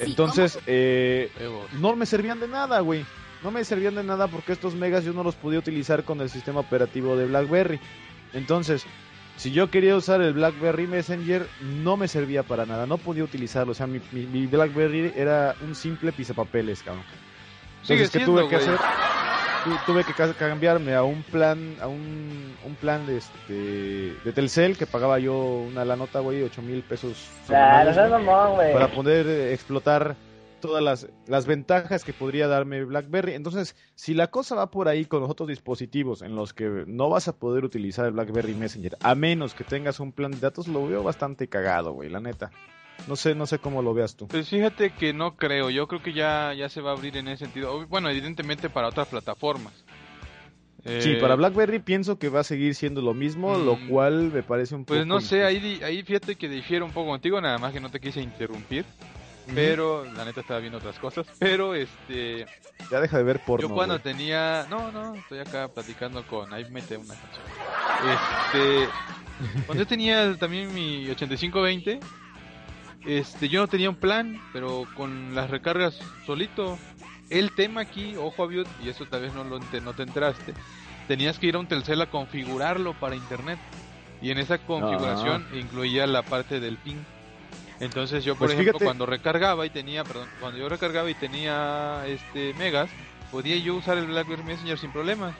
[0.00, 1.30] entonces eh,
[1.80, 3.04] no me servían de nada, güey.
[3.42, 6.30] No me servían de nada porque estos megas yo no los podía utilizar con el
[6.30, 7.78] sistema operativo de BlackBerry.
[8.32, 8.86] Entonces,
[9.36, 12.86] si yo quería usar el BlackBerry Messenger, no me servía para nada.
[12.86, 13.72] No podía utilizarlo.
[13.72, 17.04] O sea, mi, mi- mi BlackBerry era un simple pisapapeles, cabrón.
[17.82, 18.78] Sigue Entonces, ¿qué tuve que hacer?
[19.64, 23.52] Tu- Tuve que ca- cambiarme a un plan, a un, un plan de este
[24.24, 25.34] de Telcel que pagaba yo
[25.68, 28.24] una la nota, güey, 8 mil pesos semanales, güey
[28.72, 30.16] para poder eh, explotar
[30.60, 33.34] todas las, las ventajas que podría darme BlackBerry.
[33.34, 37.10] Entonces, si la cosa va por ahí con los otros dispositivos en los que no
[37.10, 40.66] vas a poder utilizar el BlackBerry Messenger, a menos que tengas un plan de datos,
[40.68, 42.50] lo veo bastante cagado, güey, la neta.
[43.06, 44.28] No sé, no sé cómo lo veas tú.
[44.28, 47.28] Pues fíjate que no creo, yo creo que ya, ya se va a abrir en
[47.28, 47.86] ese sentido.
[47.86, 49.72] Bueno, evidentemente para otras plataformas.
[50.98, 53.88] Sí, Eh, para BlackBerry pienso que va a seguir siendo lo mismo, lo Mm.
[53.88, 54.94] cual me parece un poco...
[54.96, 57.90] Pues no sé, ahí, ahí fíjate que difiero un poco contigo, nada más que no
[57.90, 58.84] te quise interrumpir.
[59.54, 61.26] Pero la neta estaba viendo otras cosas.
[61.38, 62.46] Pero este,
[62.90, 66.64] Ya deja de ver porno, yo cuando tenía, no, no, estoy acá platicando con, ahí
[66.70, 67.44] mete una canción.
[68.54, 68.88] Este,
[69.66, 72.00] cuando yo tenía también mi 8520,
[73.06, 76.78] este, yo no tenía un plan, pero con las recargas solito.
[77.30, 80.52] El tema aquí, ojo Aviot, y eso tal vez no lo ente- no te enteraste,
[81.08, 83.58] tenías que ir a un Telcel a configurarlo para internet.
[84.22, 86.96] Y en esa configuración incluía la parte del ping.
[87.80, 91.14] Entonces yo, por Pues ejemplo, fíjate- cuando recargaba y tenía, perdón, cuando yo recargaba y
[91.14, 92.88] tenía este megas,
[93.30, 95.34] podía yo usar el BlackBerry Messenger sin problema.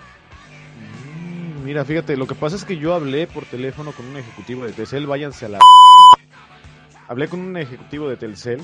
[0.80, 4.66] Mm, Mira, fíjate, lo que pasa es que yo hablé por teléfono con un ejecutivo
[4.66, 5.58] de Telcel, váyanse a la...
[7.08, 8.60] Hablé con un ejecutivo de Telcel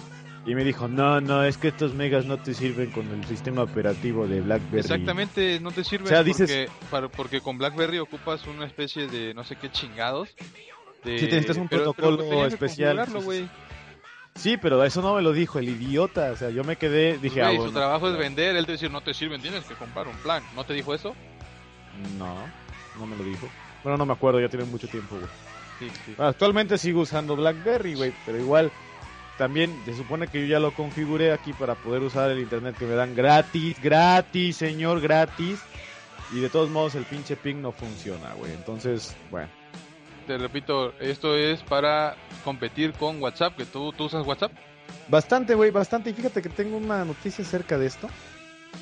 [0.46, 3.62] y me dijo, no, no, es que estos megas no te sirven con el sistema
[3.62, 4.79] operativo de BlackBerry.
[4.81, 9.07] Exactamente, no te sirve O sea, porque, dices- para- porque con BlackBerry ocupas una especie
[9.07, 10.31] de no sé qué chingados.
[11.05, 11.18] De...
[11.18, 13.07] Sí, necesitas un pero- protocolo pero especial,
[14.35, 17.40] sí, pero eso no me lo dijo el idiota, o sea, yo me quedé, dije,
[17.42, 20.09] güey, ah, su trabajo es vender, él te dice, no te sirven, tienes que comprar
[20.09, 20.42] un plan.
[20.55, 21.14] ¿No te dijo eso?
[22.18, 22.37] No,
[22.98, 23.46] no me lo dijo.
[23.83, 25.29] Bueno, no me acuerdo, ya tiene mucho tiempo, güey.
[25.80, 26.14] Sí, sí.
[26.18, 28.70] Actualmente sigo usando BlackBerry, güey, pero igual
[29.40, 32.84] también se supone que yo ya lo configuré aquí para poder usar el internet que
[32.84, 35.58] me dan gratis, gratis, señor, gratis.
[36.32, 38.52] Y de todos modos el pinche ping no funciona, güey.
[38.52, 39.48] Entonces, bueno.
[40.26, 44.52] Te repito, esto es para competir con WhatsApp, que tú, tú usas WhatsApp.
[45.08, 46.10] Bastante, güey, bastante.
[46.10, 48.10] Y fíjate que tengo una noticia acerca de esto.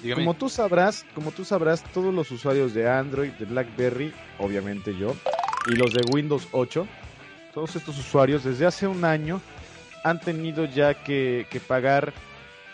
[0.03, 0.25] Dígame.
[0.25, 5.15] Como tú sabrás, como tú sabrás, todos los usuarios de Android, de BlackBerry, obviamente yo,
[5.67, 6.87] y los de Windows 8,
[7.53, 9.41] todos estos usuarios desde hace un año
[10.05, 12.13] han tenido ya que, que pagar,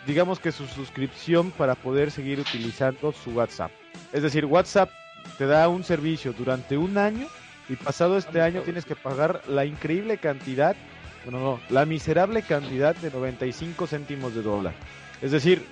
[0.07, 3.71] digamos que su suscripción para poder seguir utilizando su WhatsApp.
[4.13, 4.91] Es decir, WhatsApp
[5.39, 7.27] te da un servicio durante un año
[7.69, 10.77] y pasado este año tienes que pagar la increíble cantidad,
[11.25, 14.75] bueno, no, la miserable cantidad de 95 céntimos de dólar.
[15.23, 15.65] Es decir,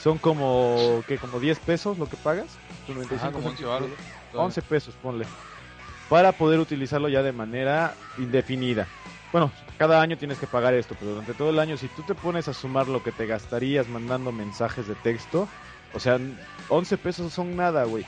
[0.00, 2.48] son como que como 10 pesos lo que pagas,
[2.86, 3.88] Son 95 Ajá, como 11 céntimos de varos.
[4.32, 4.46] dólar.
[4.46, 5.26] 11 pesos, ponle.
[6.08, 8.86] Para poder utilizarlo ya de manera indefinida.
[9.32, 12.14] Bueno, cada año tienes que pagar esto, pero durante todo el año, si tú te
[12.14, 15.48] pones a sumar lo que te gastarías mandando mensajes de texto,
[15.94, 16.20] o sea,
[16.68, 18.04] 11 pesos son nada, güey.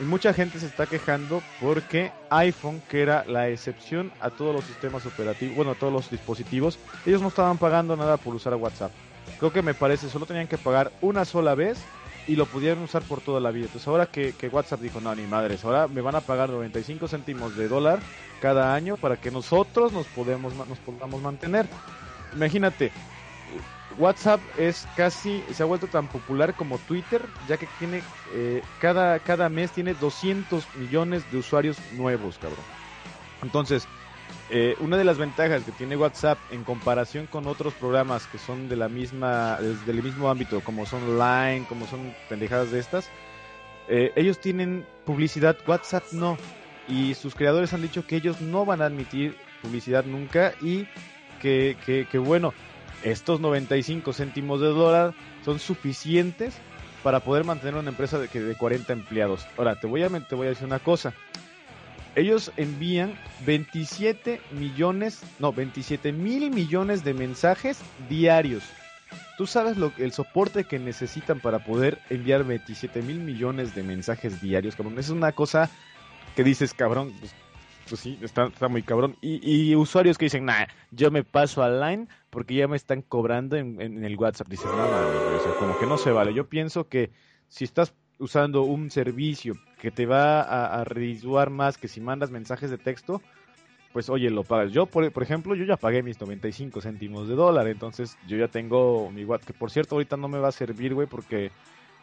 [0.00, 4.64] Y mucha gente se está quejando porque iPhone, que era la excepción a todos los
[4.64, 8.90] sistemas operativos, bueno, a todos los dispositivos, ellos no estaban pagando nada por usar WhatsApp.
[9.38, 11.78] Creo que me parece, solo tenían que pagar una sola vez
[12.26, 13.66] y lo pudieron usar por toda la vida.
[13.66, 17.56] Entonces ahora que, WhatsApp dijo, no, ni madres, ahora me van a pagar 95 céntimos
[17.56, 18.00] de dólar
[18.40, 21.66] cada año para que nosotros nos, podemos, nos podamos mantener.
[22.34, 22.92] Imagínate,
[23.98, 29.18] WhatsApp es casi, se ha vuelto tan popular como Twitter, ya que tiene, eh, cada,
[29.18, 32.64] cada mes tiene 200 millones de usuarios nuevos, cabrón.
[33.42, 33.86] Entonces,
[34.50, 38.68] eh, una de las ventajas que tiene WhatsApp en comparación con otros programas que son
[38.68, 43.10] de la misma, del mismo ámbito, como son Line, como son pendejadas de estas,
[43.88, 46.36] eh, ellos tienen publicidad, WhatsApp no.
[46.88, 50.86] Y sus creadores han dicho que ellos no van a admitir publicidad nunca y
[51.40, 52.52] que, que, que bueno,
[53.02, 56.54] estos 95 céntimos de dólar son suficientes
[57.02, 59.46] para poder mantener una empresa de, de 40 empleados.
[59.56, 61.12] Ahora, te voy, a, te voy a decir una cosa.
[62.16, 68.62] Ellos envían 27 millones, no, 27 mil millones de mensajes diarios.
[69.36, 74.40] ¿Tú sabes lo, el soporte que necesitan para poder enviar 27 mil millones de mensajes
[74.40, 74.76] diarios?
[74.96, 75.70] Es una cosa
[76.36, 77.34] que dices, cabrón, pues,
[77.88, 79.16] pues sí, está, está muy cabrón.
[79.20, 83.02] Y, y usuarios que dicen, nah, yo me paso al line porque ya me están
[83.02, 84.48] cobrando en, en el WhatsApp.
[84.48, 86.32] Dices, no, mames, güey, o sea, como que no se vale.
[86.32, 87.10] Yo pienso que
[87.48, 87.92] si estás
[88.24, 92.78] usando un servicio que te va a, a redituar más que si mandas mensajes de
[92.78, 93.20] texto,
[93.92, 94.72] pues oye, lo pagas.
[94.72, 98.48] Yo, por, por ejemplo, yo ya pagué mis 95 céntimos de dólar, entonces yo ya
[98.48, 101.52] tengo mi WhatsApp, que por cierto ahorita no me va a servir, güey, porque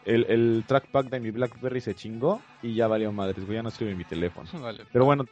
[0.06, 3.68] el, el trackpad de mi BlackBerry se chingó y ya valió madres, güey, ya no
[3.68, 4.48] escribe en mi teléfono.
[4.60, 4.84] Vale.
[4.90, 5.26] Pero bueno,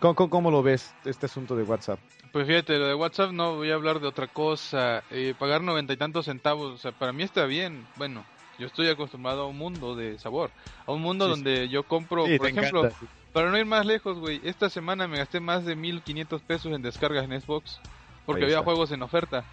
[0.00, 2.00] ¿cómo, cómo, cómo lo ves este asunto de WhatsApp?
[2.32, 5.04] Pues fíjate, lo de WhatsApp no voy a hablar de otra cosa.
[5.10, 7.86] Eh, pagar noventa y tantos centavos, o sea, para mí está bien.
[7.96, 8.24] Bueno,
[8.58, 10.50] yo estoy acostumbrado a un mundo de sabor,
[10.86, 13.84] a un mundo Sí, donde yo compro, Sí, por ejemplo, encanta, para no ir más
[13.84, 17.80] lejos, güey, esta semana me gasté más de 1500 pesos en descargas en Xbox
[18.24, 19.44] porque había juegos en oferta.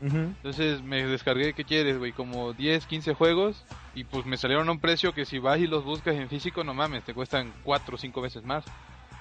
[0.00, 2.12] Entonces me descargué, ¿qué quieres, güey?
[2.12, 3.64] Como 10, 15 juegos
[3.94, 6.62] y pues me salieron a un precio que si vas y los buscas en físico,
[6.62, 8.64] no mames, te cuestan 4 o 5 veces más.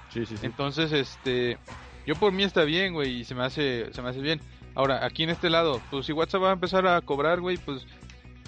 [0.10, 0.46] Sí, sí, sí.
[0.46, 1.58] Entonces, este,
[2.06, 4.42] yo por mí está bien, güey, y se me hace, se me hace bien.
[4.76, 7.86] Ahora, aquí en este lado, pues si WhatsApp va a empezar a cobrar, güey, pues,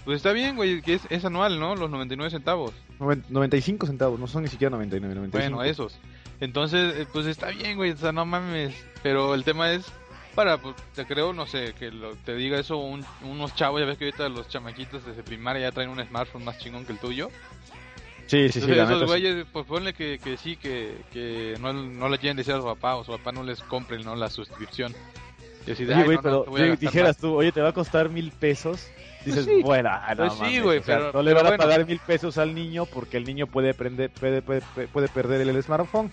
[0.06, 1.76] pues está bien, güey, que es, es anual, ¿no?
[1.76, 2.74] Los 99 centavos.
[3.00, 5.56] Noven- 95 centavos, no son ni siquiera 99, 95.
[5.56, 6.00] Bueno, esos.
[6.40, 8.74] Entonces, eh, pues está bien, güey, o sea, no mames.
[9.04, 9.86] Pero el tema es
[10.36, 13.86] para, pues, te creo, no sé, que lo, te diga eso un- unos chavos, ya
[13.88, 17.00] ves que ahorita los chamaquitos desde primaria ya traen un smartphone más chingón que el
[17.00, 17.30] tuyo.
[18.28, 19.06] Sí, sí, sí, Entonces la esos sí.
[19.06, 22.64] güeyes, pues ponle que, que sí, que, que no, no le quieren decir a su
[22.66, 24.16] papá o su papá no les compre ¿no?
[24.16, 24.94] la suscripción.
[25.68, 27.18] Y así de, Oye, "Ay, güey, no, no, pero te voy a di- gastar dijeras
[27.18, 28.88] tú, oye, te va a costar mil pesos.
[29.26, 29.62] Dices, sí.
[29.64, 31.64] bueno, no Pues sí, mames, güey, o sea, pero- no le pero van a bueno.
[31.64, 34.62] pagar mil pesos al niño porque el niño puede, prender, puede, puede,
[34.94, 36.12] puede perder el, el smartphone.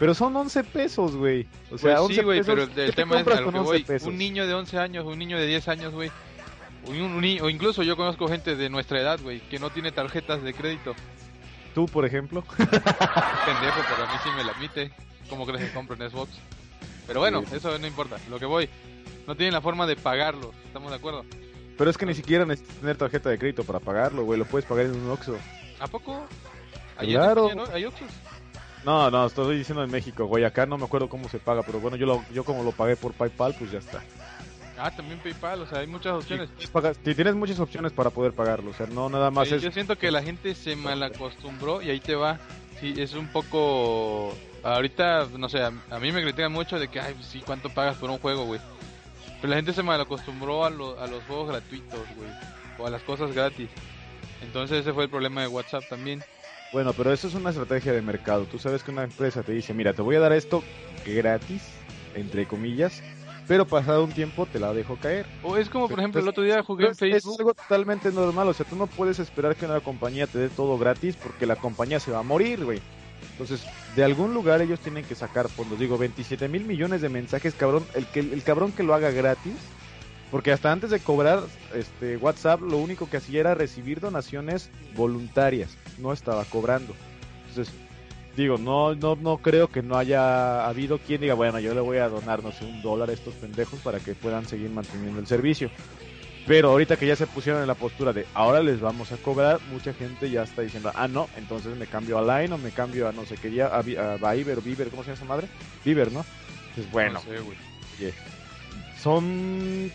[0.00, 1.42] Pero son 11 pesos, güey.
[1.66, 3.30] O Pues sea, sí, 11 güey, pesos, pero el, ¿qué el te tema es a
[3.40, 3.82] lo que 11 voy.
[3.84, 4.08] pesos?
[4.08, 6.10] Un niño de 11 años, un niño de 10 años, güey.
[7.40, 10.94] O incluso yo conozco gente de nuestra edad, güey, que no tiene tarjetas de crédito.
[11.74, 12.42] Tú, por ejemplo.
[12.56, 14.90] Pendejo, pero a mí sí me la admite.
[15.28, 16.30] ¿Cómo crees que compro en Xbox?
[17.08, 17.56] Pero bueno, Sí.
[17.56, 18.18] eso no importa.
[18.30, 18.68] Lo que voy,
[19.26, 20.52] no tienen la forma de pagarlo.
[20.66, 21.24] ¿Estamos de acuerdo?
[21.76, 24.38] Pero es que ni siquiera necesitas tener tarjeta de crédito para pagarlo, güey.
[24.38, 25.36] Lo puedes pagar en un Oxxo.
[25.80, 26.24] ¿A poco?
[26.96, 27.50] ¿Ahí Claro.
[27.54, 27.64] no?
[27.72, 28.08] ¿Hay Oxxos?
[28.84, 30.44] No, no, estoy diciendo en México, güey.
[30.44, 32.94] Acá no me acuerdo cómo se paga, pero bueno, yo, lo, yo como lo pagué
[32.96, 34.02] por PayPal, pues ya está.
[34.78, 36.48] Ah, también PayPal, o sea, hay muchas opciones.
[36.72, 39.62] Pagar- si tienes muchas opciones para poder pagarlo, o sea, no nada más Sí, es...
[39.62, 42.38] Yo siento que la gente se malacostumbró y ahí te va.
[42.80, 44.32] Sí, es un poco...
[44.62, 47.70] Ahorita, no sé, a, a mí me critican mucho de que, ay, pues sí, ¿cuánto
[47.70, 48.60] pagas por un juego, güey?
[49.40, 52.28] Pero la gente se malacostumbró a, lo- a los juegos gratuitos, güey.
[52.76, 53.68] O a las cosas gratis.
[54.42, 56.22] Entonces ese fue el problema de WhatsApp también.
[56.72, 58.44] Bueno, pero eso es una estrategia de mercado.
[58.44, 60.62] Tú sabes que una empresa te dice, mira, te voy a dar esto
[61.06, 61.62] gratis,
[62.14, 63.00] entre comillas,
[63.46, 65.24] pero pasado un tiempo te la dejo caer.
[65.42, 67.36] O es como, por ejemplo, el otro día jugué en Pero es- Facebook.
[67.40, 70.76] algo totalmente normal, o sea, tú no puedes esperar que una compañía te dé todo
[70.78, 72.80] gratis porque la compañía se va a morir, güey.
[73.32, 73.64] Entonces,
[73.96, 75.78] de algún lugar ellos tienen que sacar fondos.
[75.78, 77.84] Digo, 27 mil millones de mensajes, cabrón.
[77.94, 79.54] El, que, el cabrón que lo haga gratis,
[80.30, 81.40] porque hasta antes de cobrar
[81.74, 85.76] este WhatsApp, lo único que hacía era recibir donaciones voluntarias.
[85.98, 86.94] No estaba cobrando.
[87.48, 87.74] Entonces,
[88.36, 91.98] digo, no, no, no creo que no haya habido quien diga, bueno, yo le voy
[91.98, 95.26] a donar, no sé, un dólar a estos pendejos para que puedan seguir manteniendo el
[95.26, 95.70] servicio.
[96.48, 99.60] Pero ahorita que ya se pusieron en la postura de ahora les vamos a cobrar,
[99.68, 103.06] mucha gente ya está diciendo, ah, no, entonces me cambio a Line o me cambio
[103.06, 105.48] a no sé qué, ya, a, Vi- a Viber, Viber, ¿cómo se llama esa madre?
[105.84, 106.24] Viber, ¿no?
[106.70, 108.14] Entonces, bueno, No sé,
[108.96, 109.92] son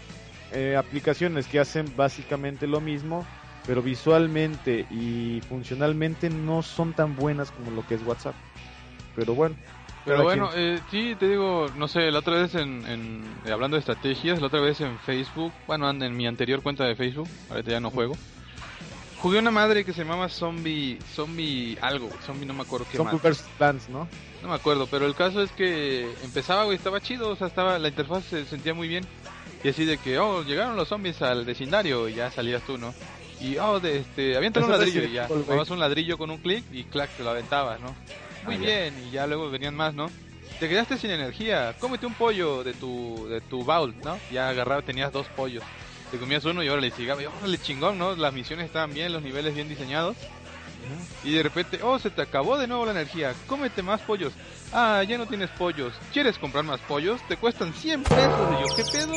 [0.52, 3.26] eh, aplicaciones que hacen básicamente lo mismo,
[3.66, 8.36] pero visualmente y funcionalmente no son tan buenas como lo que es WhatsApp.
[9.16, 9.56] Pero bueno.
[10.06, 13.76] Pero bueno, eh, sí, te digo, no sé, la otra vez en, en- eh, hablando
[13.76, 17.72] de estrategias, la otra vez en Facebook, bueno, en mi anterior cuenta de Facebook, ahorita
[17.72, 18.14] ya no juego,
[19.22, 23.30] jugué una madre que se llamaba Zombie, Zombie algo, Zombie no me acuerdo qué madre.
[23.30, 23.46] Vs.
[23.58, 24.08] Plants, ¿no?
[24.42, 27.80] No me acuerdo, pero el caso es que empezaba, güey, estaba chido, o sea, estaba,
[27.80, 29.06] la interfaz se sentía muy bien.
[29.64, 32.94] Y así de que, oh, llegaron los zombies al vecindario y ya salías tú, ¿no?
[33.40, 35.28] Y, oh, de este, avientan un ladrillo y ya.
[35.46, 37.96] Tomabas un ladrillo con un clic y clac, te lo aventabas, ¿no?
[38.46, 38.66] Muy Ah, ya.
[38.66, 40.10] bien, y ya luego venían más, ¿no?
[40.60, 44.18] Te quedaste sin energía, cómete un pollo de tu, de tu baúl, ¿no?
[44.32, 45.64] Ya agarraba, tenías dos pollos.
[46.12, 48.16] Te comías uno y ahora le llegaba, y órale chingón, ¿no?
[48.16, 50.16] Las misiones estaban bien, los niveles bien diseñados.
[51.24, 54.34] Y de repente, oh, se te acabó de nuevo la energía, cómete más pollos.
[54.74, 55.94] Ah, ya no tienes pollos.
[56.12, 57.22] ¿Quieres comprar más pollos?
[57.28, 58.50] Te cuestan 100 pesos.
[58.58, 59.14] Y yo, ¿qué pedo?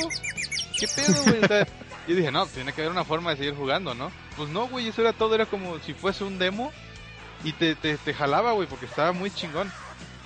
[0.79, 1.45] ¿Qué pedo, güey?
[1.45, 1.67] O sea,
[2.09, 4.11] yo dije, no, tiene que haber una forma de seguir jugando, ¿no?
[4.37, 6.71] pues no, güey, eso era todo, era como si fuese un demo
[7.45, 9.71] y te, te, te jalaba, güey, porque estaba muy chingón.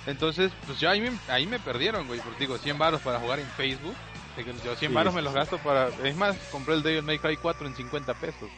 [0.07, 3.39] Entonces, pues ya ahí me, ahí me perdieron, güey, porque digo, 100 baros para jugar
[3.39, 3.95] en Facebook.
[4.63, 5.89] Yo 100 Sí, baros sí, me los gasto para...
[6.03, 8.49] Es más, compré el Devil May Cry 4 en 50 pesos.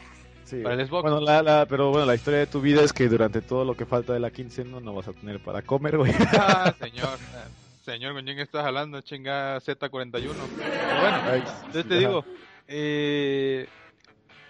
[0.45, 0.61] Sí.
[0.61, 1.01] Para el Xbox.
[1.01, 3.75] Bueno, la, la- pero bueno, la historia de tu vida es que durante todo lo
[3.75, 6.13] que falta de la quincena no vas a tener para comer, güey.
[6.33, 7.17] Ah, señor.
[7.19, 7.47] eh,
[7.83, 9.01] Señor, ¿con quién estás hablando?
[9.01, 10.11] Chinga Z41.
[10.11, 12.23] Pero bueno, entonces te digo,
[12.67, 13.67] eh,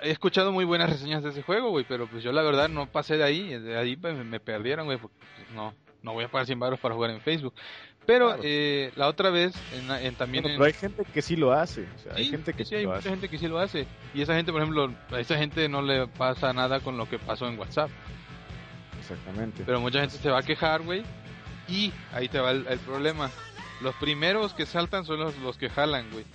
[0.04, 2.88] he escuchado muy buenas reseñas de ese juego, güey, pero pues yo la verdad no
[2.88, 6.28] pasé de ahí, de ahí pues, me, perdieron, güey, porque pues, no, no voy a
[6.30, 7.54] pagar 100 baros para jugar en Facebook.
[8.06, 8.42] Pero Claro.
[8.44, 11.54] eh, la otra vez, en, en también Bueno, en- pero hay gente que sí lo
[11.54, 11.88] hace.
[11.96, 13.10] O sea, hay Sí, gente que sí, sí, hay lo mucha hace.
[13.12, 13.88] gente que sí lo hace.
[14.14, 17.18] Y esa gente, por ejemplo, a esa gente no le pasa nada con lo que
[17.18, 17.90] pasó en WhatsApp.
[19.00, 19.64] Exactamente.
[19.66, 21.04] Pero mucha gente se va a quejar, güey.
[21.68, 23.30] Y ahí te va el, el problema.
[23.82, 26.26] Los primeros que saltan son los, los que jalan, güey.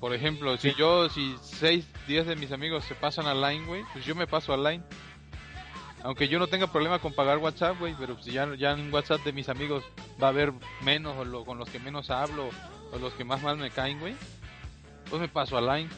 [0.00, 3.84] Por ejemplo, si yo, si 6, 10 de mis amigos se pasan a Line, güey,
[3.92, 4.82] pues yo me paso a Line.
[6.02, 9.22] Aunque yo no tenga problema con pagar WhatsApp, güey, pero si ya, ya en WhatsApp
[9.22, 9.84] de mis amigos
[10.22, 12.48] va a haber menos o lo- con los que menos hablo
[12.92, 14.14] o los que más mal me caen, güey,
[15.10, 15.90] pues me paso a Line.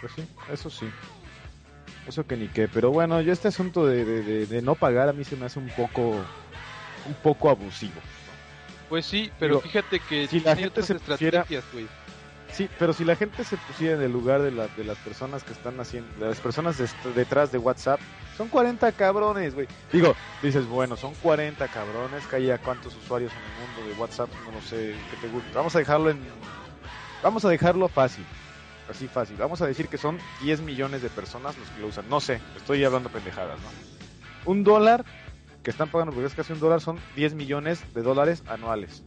[0.00, 0.88] Pues sí, eso sí.
[2.06, 2.68] Eso que ni qué.
[2.68, 5.46] Pero bueno, yo este asunto de, de, de- de no pagar a mí se me
[5.46, 6.24] hace un poco,
[7.06, 8.00] un poco abusivo.
[8.88, 11.88] Pues sí, pero Digo, fíjate que si la gente se pusiera- estrategias, güey.
[12.52, 15.42] Sí, pero si la gente se pusiera en el lugar de, la, de las personas
[15.42, 17.98] que están haciendo, de las personas de- detrás de WhatsApp,
[18.36, 19.66] son 40 cabrones, güey.
[19.90, 24.28] Digo, dices, bueno, son 40 cabrones, que haya cuántos usuarios en el mundo de WhatsApp,
[24.44, 25.48] no lo sé, que te guste.
[25.54, 26.20] Vamos a dejarlo en...
[27.22, 28.24] Vamos a dejarlo fácil,
[28.90, 29.36] así fácil.
[29.38, 32.06] Vamos a decir que son 10 millones de personas los que lo usan.
[32.10, 34.50] No sé, estoy hablando pendejadas, ¿no?
[34.50, 35.04] Un dólar
[35.62, 39.02] que están pagando, porque es casi un dólar, son 10 millones de dólares anuales.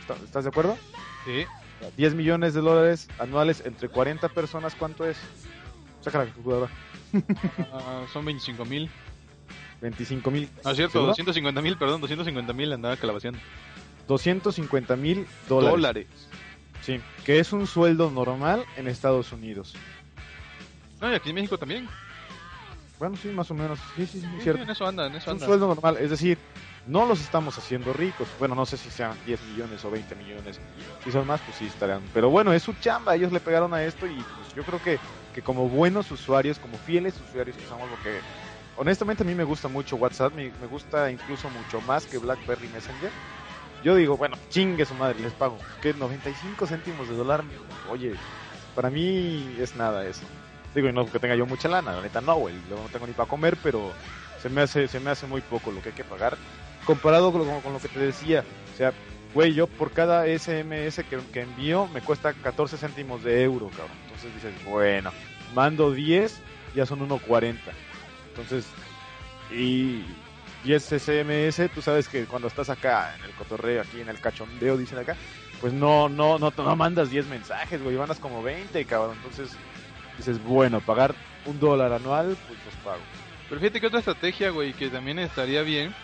[0.00, 0.78] ¿Está- ¿Estás de acuerdo?
[1.26, 1.44] Sí.
[1.96, 5.16] 10 millones de dólares anuales entre 40 personas, ¿cuánto es?
[6.00, 6.70] Saca la calculadora.
[7.72, 8.90] Ah, son 25 mil.
[9.80, 10.48] 25 mil.
[10.64, 11.08] No es cierto, ¿Seguro?
[11.08, 13.38] 250 mil, perdón, 250 mil andaba calabaceando.
[14.08, 15.72] 250 mil dólares.
[15.72, 16.06] Dólares.
[16.82, 19.74] Sí, que es un sueldo normal en Estados Unidos.
[21.00, 21.88] No, y aquí en México también.
[22.98, 23.78] Bueno, sí, más o menos.
[23.96, 24.62] Sí, sí, sí, Sí, cierto.
[24.62, 25.46] en eso anda, en Es eso un anda.
[25.46, 26.38] sueldo normal, es decir,
[26.86, 28.28] no los estamos haciendo ricos.
[28.38, 30.60] Bueno, no sé si sean 10 millones o 20 millones.
[31.04, 32.02] Si son más, pues sí estarán.
[32.12, 34.98] Pero bueno, es su chamba, ellos le pegaron a esto y pues, yo creo que,
[35.34, 38.20] que como buenos usuarios, como fieles usuarios que somos, porque
[38.76, 42.68] honestamente a mí me gusta mucho WhatsApp, me, me gusta incluso mucho más que BlackBerry
[42.68, 43.10] Messenger.
[43.84, 45.58] Yo digo, bueno, chingue su madre, les pago.
[45.80, 47.42] Que 95 céntimos de dólar,
[47.90, 48.14] oye,
[48.74, 50.22] para mí es nada eso.
[50.74, 53.12] Digo, y no que tenga yo mucha lana, la neta no, güey, no tengo ni
[53.12, 53.92] para comer, pero
[54.40, 56.36] se me hace se me hace muy poco lo que hay que pagar
[56.84, 58.44] comparado con, lo- con lo que te decía.
[58.72, 58.92] O sea,
[59.34, 63.96] güey, yo por cada SMS que, que envío me cuesta 14 céntimos de euro, cabrón.
[64.04, 65.10] Entonces dices, bueno,
[65.54, 66.40] mando 10,
[66.74, 67.56] ya son 1.40.
[68.30, 68.66] Entonces,
[69.50, 70.04] y
[70.64, 74.76] 10 SMS, tú sabes que cuando estás acá en el cotorreo, aquí en el cachondeo,
[74.76, 75.16] dicen acá,
[75.60, 79.16] pues no, no, no, no mandas 10 mensajes, güey, mandas como 20, cabrón.
[79.16, 79.56] Entonces
[80.16, 81.14] dices, bueno, pagar
[81.46, 83.02] un dólar anual, pues los pago.
[83.48, 85.94] Pero fíjate que otra estrategia, güey, que también estaría bien,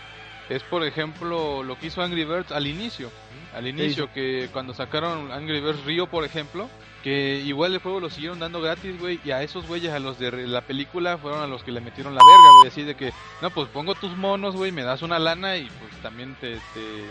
[0.48, 3.10] es por ejemplo lo que hizo Angry Birds al inicio.
[3.54, 6.68] Al inicio, que cuando sacaron Angry Birds Rio, por ejemplo,
[7.02, 10.18] que igual el juego lo siguieron dando gratis, güey, y a esos güeyes, a los
[10.18, 13.12] de la película, fueron a los que le metieron la verga, güey, así de que,
[13.40, 17.10] no, pues pongo tus monos, güey, me das una lana y pues también te, te,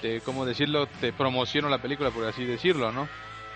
[0.00, 0.86] te ¿cómo decirlo?
[0.86, 3.08] Te promociono la película, por así decirlo, ¿no?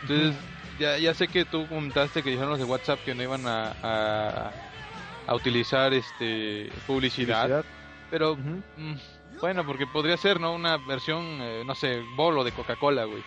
[0.03, 0.35] Entonces,
[0.79, 3.73] ya, ya sé que tú comentaste que dijeron los de WhatsApp que no iban a,
[3.83, 4.53] a,
[5.27, 7.65] a utilizar este publicidad, Publicidad.
[8.11, 10.53] Pero mm, bueno, porque podría ser, ¿no?
[10.53, 13.23] Una versión, eh, no sé, bolo de Coca-Cola, güey.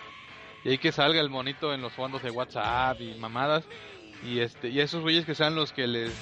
[0.64, 3.64] Y ahí que salga el monito en los fondos de WhatsApp y mamadas.
[4.24, 6.12] Y este y esos güeyes que sean los que les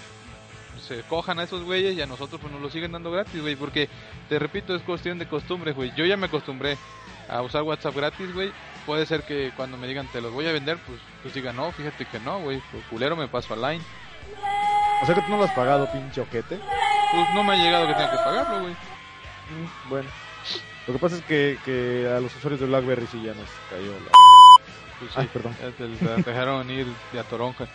[0.78, 3.56] se cojan a esos güeyes y a nosotros pues nos lo siguen dando gratis, güey.
[3.56, 3.88] Porque,
[4.28, 5.92] te repito, es cuestión de costumbre, güey.
[5.96, 6.78] Yo ya me acostumbré
[7.28, 8.52] a usar WhatsApp gratis, güey.
[8.86, 11.72] Puede ser que cuando me digan te los voy a vender, pues, pues diga, no,
[11.72, 12.60] fíjate que no, güey.
[12.72, 13.84] Por culero me paso a Line.
[15.02, 16.58] O sea que tú no lo has pagado, pinche ojete.
[17.12, 18.72] Pues no me ha llegado que tenga que pagarlo, güey.
[18.74, 20.08] Mm, Bueno,
[20.86, 23.92] lo que pasa es que, que a los usuarios de BlackBerry sí ya nos cayó
[23.92, 24.10] la...
[24.98, 25.54] Pues Ay, perdón.
[25.60, 25.70] ya
[26.22, 27.66] te dejaron ir de a toronja.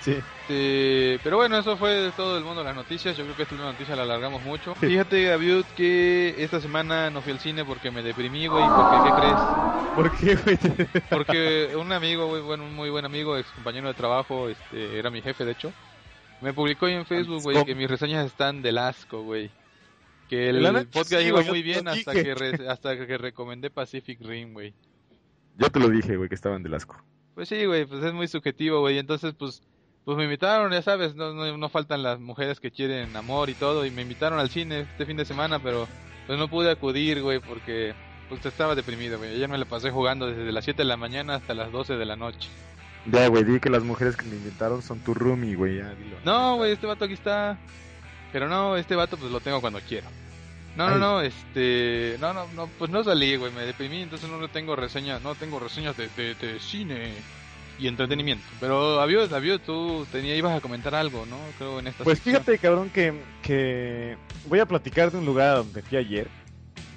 [0.00, 0.12] Sí.
[0.12, 3.16] Este, pero bueno, eso fue todo el mundo de las noticias.
[3.16, 4.74] Yo creo que esta última noticia la alargamos mucho.
[4.76, 8.64] Fíjate, Gaviot, que esta semana no fui al cine porque me deprimí, güey.
[8.64, 9.34] Porque, ¿qué crees?
[9.96, 11.02] ¿Por qué, güey?
[11.10, 15.10] Porque un amigo, güey, bueno, un muy buen amigo, ex compañero de trabajo, este, era
[15.10, 15.72] mi jefe, de hecho,
[16.40, 19.50] me publicó ahí en Facebook, güey, que mis reseñas están del asco, güey.
[20.28, 22.22] Que el podcast sí, iba muy bien hasta dije.
[22.24, 24.74] que, re- hasta que recomendé Pacific Rim, güey.
[25.56, 27.02] Yo te lo dije, güey, que estaban del asco.
[27.34, 28.98] Pues sí, güey, pues es muy subjetivo, güey.
[28.98, 29.62] Entonces, pues,
[30.04, 33.54] pues me invitaron, ya sabes, no, no, no faltan las mujeres que quieren amor y
[33.54, 35.88] todo, y me invitaron al cine este fin de semana, pero
[36.26, 37.94] pues no pude acudir, güey, porque
[38.28, 39.34] pues estaba deprimido, güey.
[39.34, 42.04] Ayer me la pasé jugando desde las 7 de la mañana hasta las 12 de
[42.04, 42.50] la noche.
[43.06, 46.16] Ya, güey, di que las mujeres que me invitaron son tu roomie, güey, ya, dilo.
[46.24, 47.56] No, güey, este vato aquí está.
[48.32, 50.06] Pero no, este vato pues lo tengo cuando quiero.
[50.76, 51.00] No, no, Ay.
[51.00, 52.16] no, este...
[52.20, 55.58] No, no, no, pues no salí, güey, me deprimí, entonces no tengo reseñas, no tengo
[55.58, 57.14] reseñas de, de, de cine
[57.80, 58.44] y entretenimiento.
[58.60, 61.36] Pero, Avios, Avios, tú tenía, ibas a comentar algo, ¿no?
[61.56, 62.42] Creo en esta Pues sección.
[62.44, 66.28] fíjate, cabrón, que, que voy a platicar de un lugar donde fui ayer,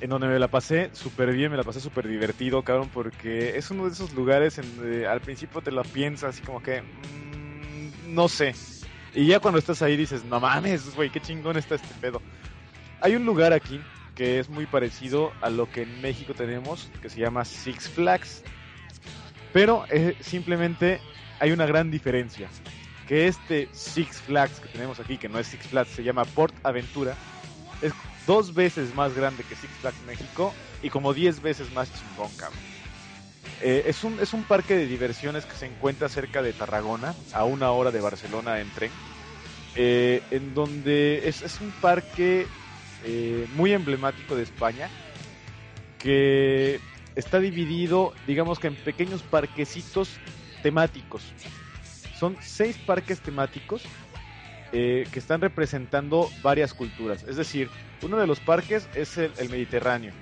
[0.01, 3.69] en donde me la pasé súper bien, me la pasé súper divertido, cabrón, porque es
[3.69, 8.13] uno de esos lugares en donde al principio te lo piensas así como que, mm,
[8.13, 8.55] no sé,
[9.13, 12.21] y ya cuando estás ahí dices, no mames, güey, qué chingón está este pedo.
[13.01, 13.79] Hay un lugar aquí
[14.15, 18.43] que es muy parecido a lo que en México tenemos, que se llama Six Flags,
[19.53, 20.99] pero eh, simplemente
[21.39, 22.49] hay una gran diferencia
[23.07, 26.55] que este Six Flags que tenemos aquí, que no es Six Flags, se llama Port
[26.63, 27.15] Aventura,
[27.81, 27.93] es
[28.27, 32.59] dos veces más grande que Six Flags México y como 10 veces más chingón, cabrón.
[33.61, 37.43] Eh, es, un, es un parque de diversiones que se encuentra cerca de Tarragona, a
[37.43, 38.91] una hora de Barcelona en tren,
[39.75, 42.47] eh, en donde es, es un parque
[43.05, 44.89] eh, muy emblemático de España,
[45.99, 46.79] que
[47.15, 50.09] está dividido, digamos que en pequeños parquecitos
[50.63, 51.21] temáticos.
[52.17, 53.83] Son seis parques temáticos
[54.73, 57.23] eh, que están representando varias culturas.
[57.27, 57.69] Es decir,
[58.03, 60.13] uno de los parques es el, Mediterráneo.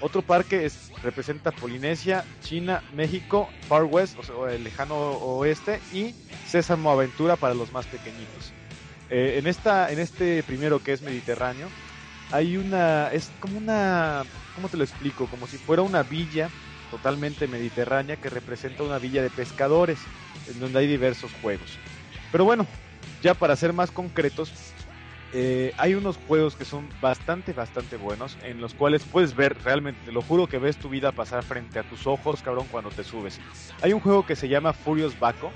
[0.00, 6.14] Otro parque es, representa Polinesia, China, México, Far West, o sea, el lejano oeste, y
[6.46, 8.52] Sésamo Aventura para los más pequeñitos.
[9.10, 11.68] Eh, en, esta, en este primero que es Mediterráneo,
[12.30, 15.26] hay una, es como una, ¿cómo te lo explico?
[15.26, 16.48] Como si fuera una villa
[16.90, 19.98] totalmente mediterránea que representa una villa de pescadores,
[20.48, 21.78] en donde hay diversos juegos.
[22.30, 22.66] Pero bueno,
[23.22, 24.52] ya para ser más concretos,
[25.32, 30.00] eh, hay unos juegos que son bastante, bastante buenos, en los cuales puedes ver, realmente,
[30.06, 33.04] te lo juro que ves tu vida pasar frente a tus ojos, cabrón, cuando te
[33.04, 33.38] subes.
[33.82, 35.52] Hay un juego que se llama Furious Baco,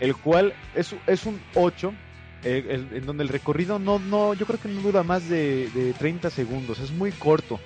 [0.00, 1.94] el cual es, es un 8,
[2.42, 5.92] eh, en donde el recorrido no, no, yo creo que no dura más de, de
[5.92, 7.60] 30 segundos, es muy corto,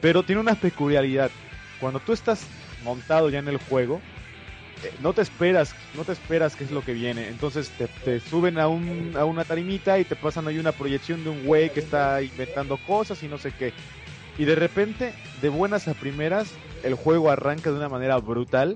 [0.00, 1.30] pero tiene una peculiaridad.
[1.80, 2.46] Cuando tú estás
[2.82, 4.00] montado ya en el juego,
[5.02, 7.28] no te esperas, no te esperas qué es lo que viene.
[7.28, 11.24] Entonces te, te suben a, un, a una tarimita y te pasan ahí una proyección
[11.24, 13.72] de un güey que está inventando cosas y no sé qué.
[14.38, 15.12] Y de repente,
[15.42, 16.52] de buenas a primeras,
[16.84, 18.74] el juego arranca de una manera brutal.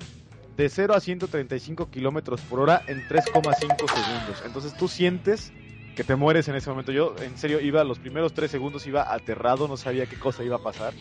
[0.56, 3.54] De 0 a 135 kilómetros por hora en 3,5
[3.88, 4.42] segundos.
[4.44, 5.50] Entonces tú sientes
[5.96, 6.92] que te mueres en ese momento.
[6.92, 10.56] Yo, en serio, iba los primeros 3 segundos, iba aterrado, no sabía qué cosa iba
[10.56, 10.92] a pasar.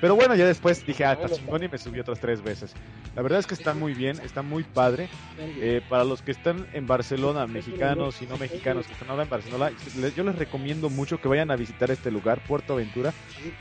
[0.00, 2.74] Pero bueno, ya después dije, ah, está chingón y me subí otras tres veces.
[3.14, 5.08] La verdad es que está muy bien, está muy padre.
[5.38, 9.30] Eh, para los que están en Barcelona, mexicanos y no mexicanos que están ahora en
[9.30, 9.70] Barcelona,
[10.14, 13.14] yo les recomiendo mucho que vayan a visitar este lugar, Puerto Aventura,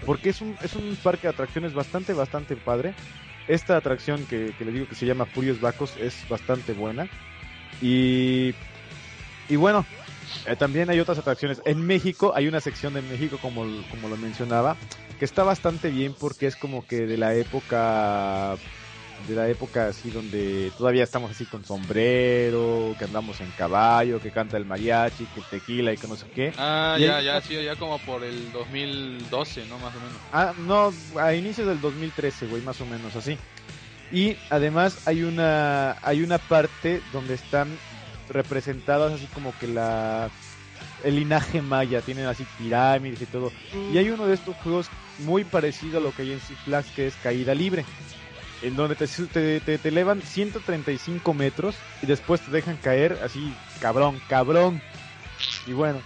[0.05, 2.93] porque es un, es un parque de atracciones bastante, bastante padre.
[3.47, 7.07] Esta atracción que, que les digo que se llama Furios Bacos es bastante buena.
[7.81, 8.55] Y,
[9.47, 9.85] y bueno,
[10.45, 11.61] eh, también hay otras atracciones.
[11.65, 14.77] En México hay una sección de México, como, como lo mencionaba,
[15.19, 18.55] que está bastante bien porque es como que de la época
[19.27, 24.29] de la época así donde todavía estamos así con sombrero, que andamos en caballo, que
[24.29, 26.53] canta el mariachi, que el tequila y que no sé qué.
[26.57, 29.77] Ah, Y ya, ya, sí, ya como por el 2012, ¿no?
[29.79, 30.17] Más o menos.
[30.31, 33.37] Ah, no, a inicios del 2013, güey, más o menos así.
[34.11, 37.79] Y además hay una hay una parte donde están
[38.29, 40.29] representadas así como que la
[41.03, 43.51] el linaje maya, tienen así pirámides y todo.
[43.93, 46.89] Y hay uno de estos juegos muy parecido a lo que hay en Six Flags
[46.95, 47.85] que es caída libre.
[48.61, 53.53] En donde te, te, te, te elevan 135 metros y después te dejan caer así,
[53.79, 54.81] cabrón, cabrón.
[55.67, 56.01] Y bueno,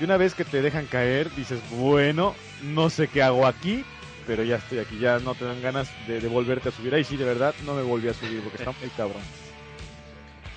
[0.00, 3.84] y una vez que te dejan caer, dices, bueno, no sé qué hago aquí,
[4.26, 6.94] pero ya estoy aquí, ya no te dan ganas de, de volverte a subir.
[6.94, 9.22] Ahí sí, de verdad, no me volví a subir porque está muy cabrón.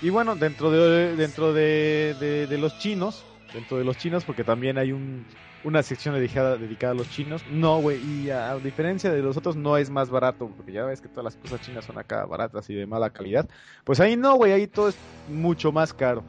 [0.02, 3.24] Y bueno, dentro de dentro de, de- los chinos,
[3.54, 5.26] dentro de los chinos, porque también hay un,
[5.64, 7.44] una sección dedicada, dedicada a los chinos.
[7.52, 11.02] No, güey, y a, diferencia de los otros no es más barato, porque ya ves
[11.02, 13.48] que todas las cosas chinas son acá baratas y de mala calidad.
[13.84, 14.98] Pues ahí no, güey, ahí todo es
[15.30, 16.24] mucho más caro.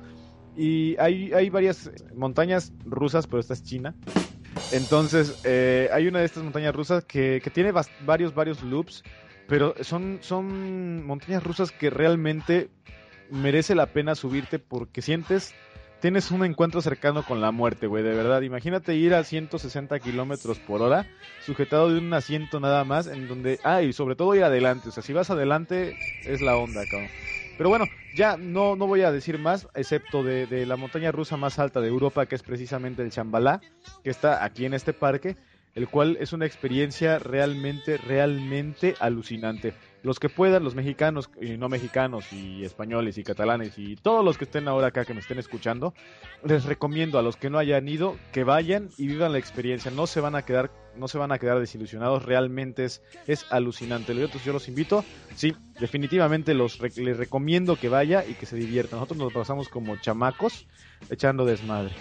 [0.55, 3.95] Y hay, hay varias montañas rusas, pero esta es China.
[4.71, 7.73] Entonces, eh, hay una de estas montañas rusas que, que tiene
[8.05, 9.03] varios, varios loops,
[9.49, 12.71] pero son, son montañas rusas que realmente
[13.33, 15.55] merece la pena subirte porque sientes,
[16.01, 18.43] tienes un encuentro cercano con la muerte, güey, de verdad.
[18.43, 21.07] Imagínate ir a 160 kilómetros por hora,
[21.45, 24.93] sujetado de un asiento nada más, en donde, ah, y sobre todo ir adelante, o
[24.93, 27.09] sea, si vas adelante es la onda, cabrón.
[27.57, 31.37] Pero bueno, ya no, no voy a decir más, excepto de, de la montaña rusa
[31.37, 33.61] más alta de Europa, que es precisamente el Chambalá,
[34.05, 35.37] que está aquí en este parque,
[35.75, 39.75] el cual es una experiencia realmente, realmente alucinante.
[40.05, 44.37] Los que puedan, los mexicanos y no mexicanos y españoles y catalanes y todos los
[44.37, 45.95] que estén ahora acá que me estén escuchando,
[46.45, 49.93] les recomiendo a los que no hayan ido que vayan y vivan la experiencia.
[49.93, 52.25] No se van a quedar, no se van a quedar desilusionados.
[52.25, 54.11] Realmente es, es alucinante.
[54.11, 55.05] Entonces yo los invito,
[55.37, 58.99] sí, definitivamente los re- les recomiendo que vaya y que se diviertan.
[58.99, 60.67] Nosotros nos pasamos como chamacos
[61.11, 61.95] echando desmadre.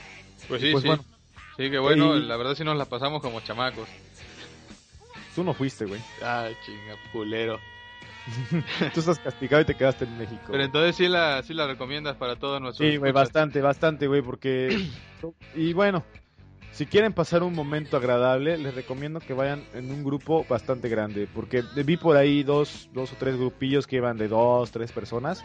[0.47, 0.87] Pues sí, Pues sí.
[0.87, 1.05] bueno.
[1.57, 3.87] Sí, que bueno, Y- la verdad sí nos la pasamos como chamacos.
[5.35, 6.01] Tú no fuiste, güey.
[6.23, 7.59] Ah, chinga, culero.
[8.93, 10.47] Tú estás castigado y te quedaste en México.
[10.51, 14.21] Pero entonces sí la, sí la recomiendas para todos nuestros Sí, güey, bastante, bastante, güey,
[14.21, 14.87] porque...
[15.53, 16.03] Y bueno,
[16.71, 21.27] si quieren pasar un momento agradable, les recomiendo que vayan en un grupo bastante grande,
[21.31, 25.43] porque vi por ahí dos, dos o tres grupillos que iban de dos, tres personas,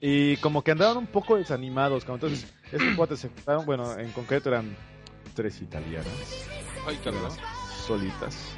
[0.00, 4.10] y como que andaban un poco desanimados, como entonces, estos cuates se juntaron, bueno, en
[4.12, 4.74] concreto eran
[5.34, 6.46] tres italianas,
[6.86, 6.98] Ay,
[7.84, 8.56] solitas.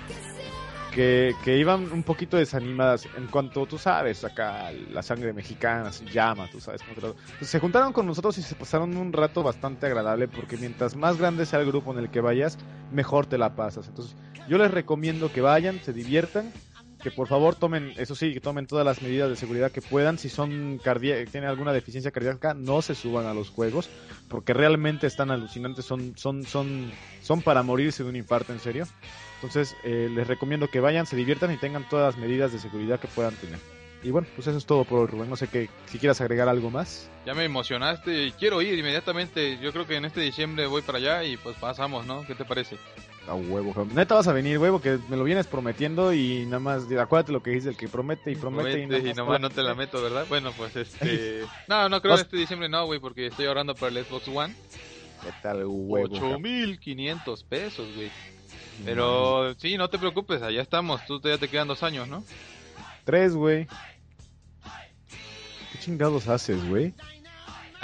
[0.94, 6.04] Que, que iban un poquito desanimadas en cuanto tú sabes, acá la sangre mexicana se
[6.04, 6.82] llama, tú sabes.
[7.40, 11.46] se juntaron con nosotros y se pasaron un rato bastante agradable porque mientras más grande
[11.46, 12.58] sea el grupo en el que vayas,
[12.90, 13.88] mejor te la pasas.
[13.88, 14.16] Entonces
[14.48, 16.52] yo les recomiendo que vayan, se diviertan,
[17.02, 20.18] que por favor tomen, eso sí, que tomen todas las medidas de seguridad que puedan.
[20.18, 20.80] Si son
[21.30, 23.90] tienen alguna deficiencia cardíaca, no se suban a los juegos
[24.28, 26.90] porque realmente están alucinantes, son, son, son,
[27.22, 28.86] son para morirse de un infarto en serio.
[29.36, 33.00] Entonces, eh, les recomiendo que vayan, se diviertan y tengan todas las medidas de seguridad
[33.00, 33.58] que puedan tener.
[34.04, 35.30] Y bueno, pues eso es todo por Rubén.
[35.30, 37.08] No sé qué, si quieras agregar algo más.
[37.24, 39.58] Ya me emocionaste quiero ir inmediatamente.
[39.58, 42.26] Yo creo que en este diciembre voy para allá y pues pasamos, ¿no?
[42.26, 42.76] ¿Qué te parece?
[43.28, 43.94] A huevo, cabrón.
[43.94, 47.42] Neta vas a venir, huevo, que me lo vienes prometiendo y nada más, acuérdate lo
[47.42, 50.02] que dice el que promete y promete, y, Promete y nomás no te la meto,
[50.02, 50.26] ¿verdad?
[50.28, 51.44] Bueno, pues este...
[51.68, 54.54] No, no creo Vas- este diciembre no, güey, porque estoy ahorrando para el Xbox One.
[55.22, 56.12] ¿Qué tal, huevo?
[56.12, 56.42] cabrón?
[56.42, 58.10] 8.500 pesos, güey.
[58.84, 61.04] Pero sí, no te preocupes, allá estamos.
[61.06, 62.24] Tú ya te quedan dos años, ¿no?
[63.04, 63.66] Tres, güey.
[65.72, 66.92] ¿Qué chingados haces, güey?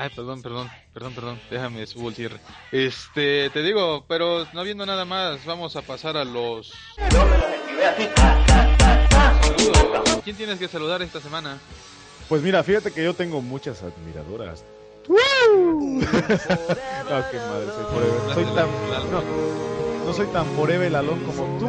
[0.01, 1.41] Ay, perdón, perdón, perdón, perdón.
[1.51, 2.39] Déjame subo el cierre.
[2.71, 6.73] Este, te digo, pero no viendo nada más, vamos a pasar a los...
[6.97, 7.41] Saludos.
[10.23, 11.59] ¿Quién tienes que saludar esta semana?
[12.29, 14.63] Pues mira, fíjate que yo tengo muchas admiradoras.
[15.09, 15.17] no,
[15.99, 18.35] qué madre, soy forever.
[18.35, 18.69] Soy tan,
[19.11, 19.23] no,
[20.07, 21.69] no soy tan forever alón como tú,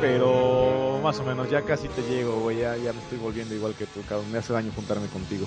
[0.00, 2.56] pero más o menos ya casi te llego, güey.
[2.60, 4.32] Ya, ya me estoy volviendo igual que tú, cabrón.
[4.32, 5.46] Me hace daño juntarme contigo.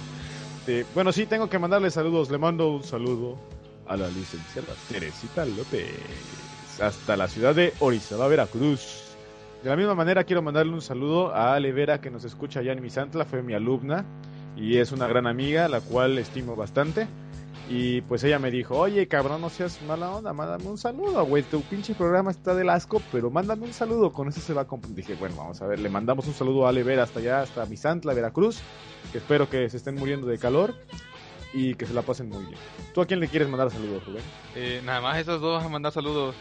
[0.59, 2.29] Este, bueno, sí, tengo que mandarle saludos.
[2.29, 3.37] Le mando un saludo
[3.87, 5.87] a la licenciada Teresita López.
[6.81, 9.05] Hasta la ciudad de Orizaba, Veracruz.
[9.63, 12.73] De la misma manera quiero mandarle un saludo a Ale Vera que nos escucha allá
[12.73, 14.05] en Misantla, fue mi alumna
[14.55, 17.07] y es una gran amiga, la cual estimo bastante.
[17.67, 21.43] Y pues ella me dijo, oye cabrón, no seas mala onda, mándame un saludo, güey,
[21.43, 24.67] tu pinche programa está del asco, pero mándame un saludo, con eso se va a
[24.67, 24.87] comp-".
[24.87, 27.65] Dije, bueno, vamos a ver, le mandamos un saludo a Ale Vera hasta allá, hasta
[27.65, 28.59] Misantla, Veracruz,
[29.11, 30.73] que espero que se estén muriendo de calor
[31.53, 32.59] y que se la pasen muy bien.
[32.93, 34.23] ¿Tú a quién le quieres mandar saludos, Rubén?
[34.55, 36.35] Eh, nada más esos dos a mandar saludos.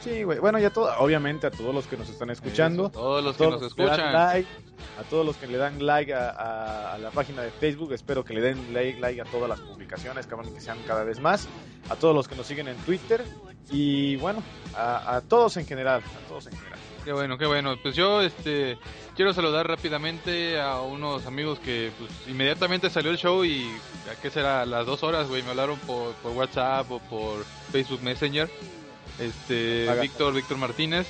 [0.00, 0.38] Sí, güey.
[0.38, 2.84] Bueno, ya todo, obviamente a todos los que nos están escuchando.
[2.86, 4.12] Eso, todos los a que todos nos los le dan escuchan.
[4.14, 4.48] like,
[4.98, 8.24] a todos los que le dan like a, a- a la página de Facebook, espero
[8.24, 11.48] que le den like, like a todas las publicaciones, cabrón, que sean cada vez más.
[11.90, 13.22] A todos los que nos siguen en Twitter
[13.70, 14.42] y bueno,
[14.74, 16.78] a, a todos en general, a todos en general.
[17.04, 17.76] Qué bueno, qué bueno.
[17.82, 18.78] Pues yo este
[19.16, 23.70] quiero saludar rápidamente a unos amigos que pues, inmediatamente salió el show y
[24.10, 24.62] ¿a qué será?
[24.62, 28.50] A las dos horas, güey, me hablaron por, por WhatsApp o por Facebook Messenger.
[29.18, 30.02] Este, Apaga.
[30.02, 31.06] Víctor, Víctor Martínez.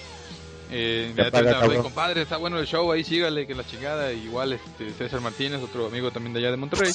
[0.72, 1.82] Eh, cabrón.
[1.82, 4.12] compadre, está bueno el show, ahí sígale, que la chingada.
[4.12, 6.92] Igual este César Martínez, otro amigo también de allá de Monterrey.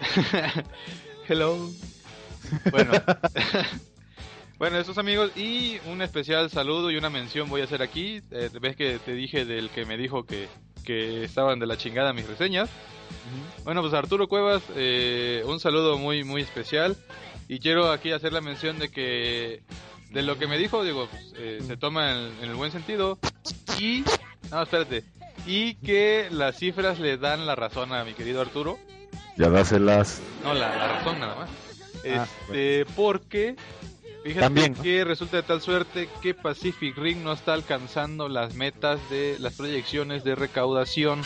[1.28, 1.70] Hello.
[2.70, 2.92] Bueno.
[4.58, 8.22] Bueno, esos amigos y un especial saludo y una mención voy a hacer aquí.
[8.30, 10.48] Eh, ves que te dije del que me dijo que,
[10.82, 12.70] que estaban de la chingada mis reseñas.
[13.64, 16.96] Bueno, pues Arturo Cuevas, eh, un saludo muy muy especial
[17.48, 19.62] y quiero aquí hacer la mención de que
[20.10, 23.18] de lo que me dijo, digo, pues, eh, se toma en, en el buen sentido
[23.78, 24.04] y
[24.50, 25.04] no, espérate,
[25.46, 28.78] y que las cifras le dan la razón a mi querido Arturo.
[29.36, 30.20] Ya dáselas.
[30.42, 31.50] No, la, la razón nada más.
[32.08, 33.56] Ah, Este, porque
[34.22, 34.82] fíjate También, ¿no?
[34.82, 39.54] que resulta de tal suerte que Pacific Rim no está alcanzando las metas de las
[39.54, 41.22] proyecciones de recaudación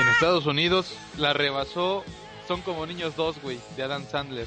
[0.00, 0.94] en Estados Unidos.
[1.16, 2.04] La rebasó,
[2.48, 4.46] son como niños dos, güey, de Adam Sandler.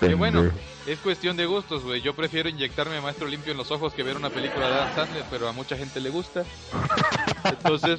[0.00, 0.50] Que bueno,
[0.86, 2.00] es cuestión de gustos, güey.
[2.00, 5.24] Yo prefiero inyectarme maestro limpio en los ojos que ver una película de Adam Sandler,
[5.30, 6.44] pero a mucha gente le gusta.
[7.44, 7.98] Entonces,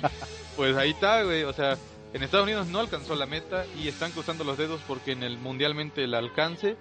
[0.55, 1.43] pues ahí está, güey.
[1.43, 1.77] O sea,
[2.13, 5.37] En Estados Unidos no alcanzó la meta y están cruzando los dedos porque en el
[5.37, 6.77] mundialmente la alcance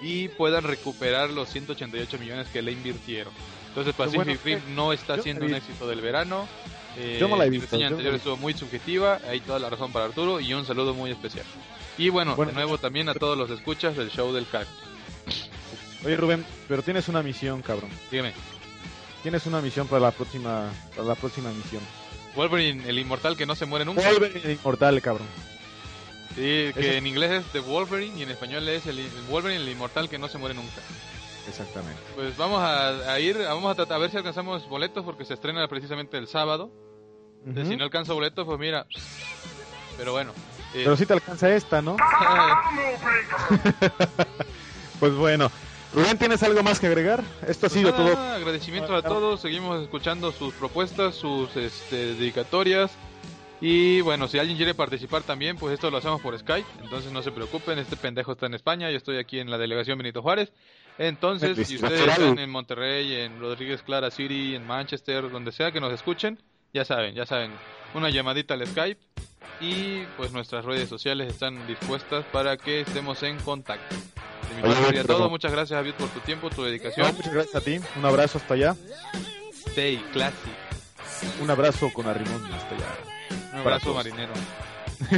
[0.00, 3.32] y puedan recuperar los 188 millones que le invirtieron.
[3.68, 6.46] Entonces Pacific bueno, Rim eh, no está siendo un la éxito del verano.
[6.96, 9.20] Eh, Yo no la he mi visto, reseña yo no anterior la estuvo muy subjetiva,
[9.28, 11.44] hay toda la razón para Arturo y un saludo muy especial.
[11.98, 12.50] Y bueno, Bueno.
[12.52, 14.84] de nuevo también a todos los escuchas del show del cactus.
[16.04, 17.90] Oye Rubén, pero tienes una misión, cabrón.
[18.10, 18.32] Dígame,
[19.22, 21.82] Tienes una misión para la próxima, para la próxima misión.
[22.36, 24.02] Wolverine, el inmortal que no se muere nunca.
[24.08, 25.26] Wolverine el inmortal, cabrón.
[26.36, 29.68] Sí, que Ese- en inglés es The Wolverine y en español es el, Wolverine, el
[29.68, 30.80] inmortal que no se muere nunca.
[31.48, 32.00] Exactamente.
[32.14, 35.34] Pues vamos a, a ir, vamos a tratar a ver si alcanzamos boletos porque se
[35.34, 36.70] estrena precisamente el sábado.
[37.44, 37.68] Entonces.
[37.70, 38.86] Si no alcanzo boletos, pues mira.
[39.96, 40.32] Pero bueno.
[40.74, 41.96] Eh, Pero si te alcanza esta, ¿no?
[45.00, 45.50] Pues bueno.
[45.94, 47.22] Rubén, ¿tienes algo más que agregar?
[47.46, 48.12] Esto ha pues sido todo.
[48.12, 49.40] nada, agradecimientos a todos.
[49.40, 52.90] Seguimos escuchando sus propuestas, sus este, dedicatorias.
[53.60, 56.68] Y bueno, si alguien quiere participar también, pues esto lo hacemos por Skype.
[56.82, 59.98] Entonces no se preocupen, este pendejo está en España, yo estoy aquí en la delegación
[59.98, 60.52] Benito Juárez.
[60.98, 65.80] Entonces, si ustedes están en Monterrey, en Rodríguez Clara City, en Manchester, donde sea que
[65.80, 66.40] nos escuchen,
[66.74, 67.52] ya saben, ya saben,
[67.94, 69.00] una llamadita al Skype.
[69.60, 73.94] Y pues nuestras redes sociales están dispuestas para que estemos en contacto.
[74.48, 75.30] De mi parte sería pero- todo.
[75.30, 77.14] Muchas gracias, Javier, por tu tiempo, tu No, dedicación.
[77.16, 77.80] muchas gracias a ti.
[77.96, 78.76] Un abrazo hasta allá.
[79.66, 80.50] Stay classy.
[81.40, 82.86] Un abrazo con arrimón hasta allá.
[83.52, 84.32] Un abrazo marinero.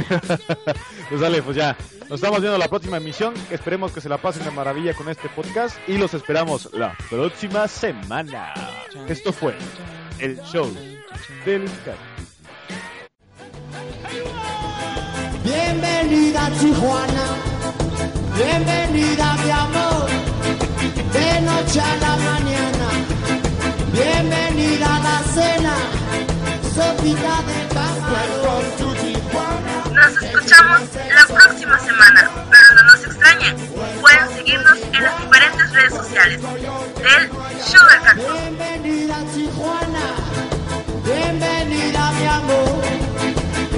[1.09, 1.75] Pues dale, pues ya.
[2.09, 3.33] Nos estamos viendo la próxima emisión.
[3.49, 5.77] Esperemos que se la pasen de maravilla con este podcast.
[5.87, 8.53] Y los esperamos la próxima semana.
[9.07, 9.55] Esto fue
[10.19, 10.71] el show
[11.45, 12.30] del Cactus.
[15.43, 17.25] Bienvenida Tijuana,
[18.35, 20.09] bienvenida mi amor,
[21.13, 22.87] de noche a la mañana,
[23.91, 25.75] bienvenida a la cena,
[26.75, 28.81] sopita de camarón.
[29.93, 30.81] Nos escuchamos
[31.13, 33.55] la próxima semana, pero no nos extrañen.
[34.01, 36.41] Pueden seguirnos en las diferentes redes sociales.
[36.41, 38.33] Del Cactus.
[38.33, 40.05] Bienvenida Tijuana,
[41.05, 43.10] bienvenida mi amor,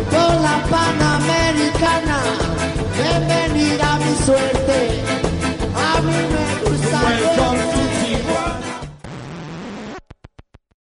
[0.10, 2.20] con la Panamericana.
[2.98, 5.04] Bienvenida mi suerte,
[5.76, 7.33] a mí me gusta.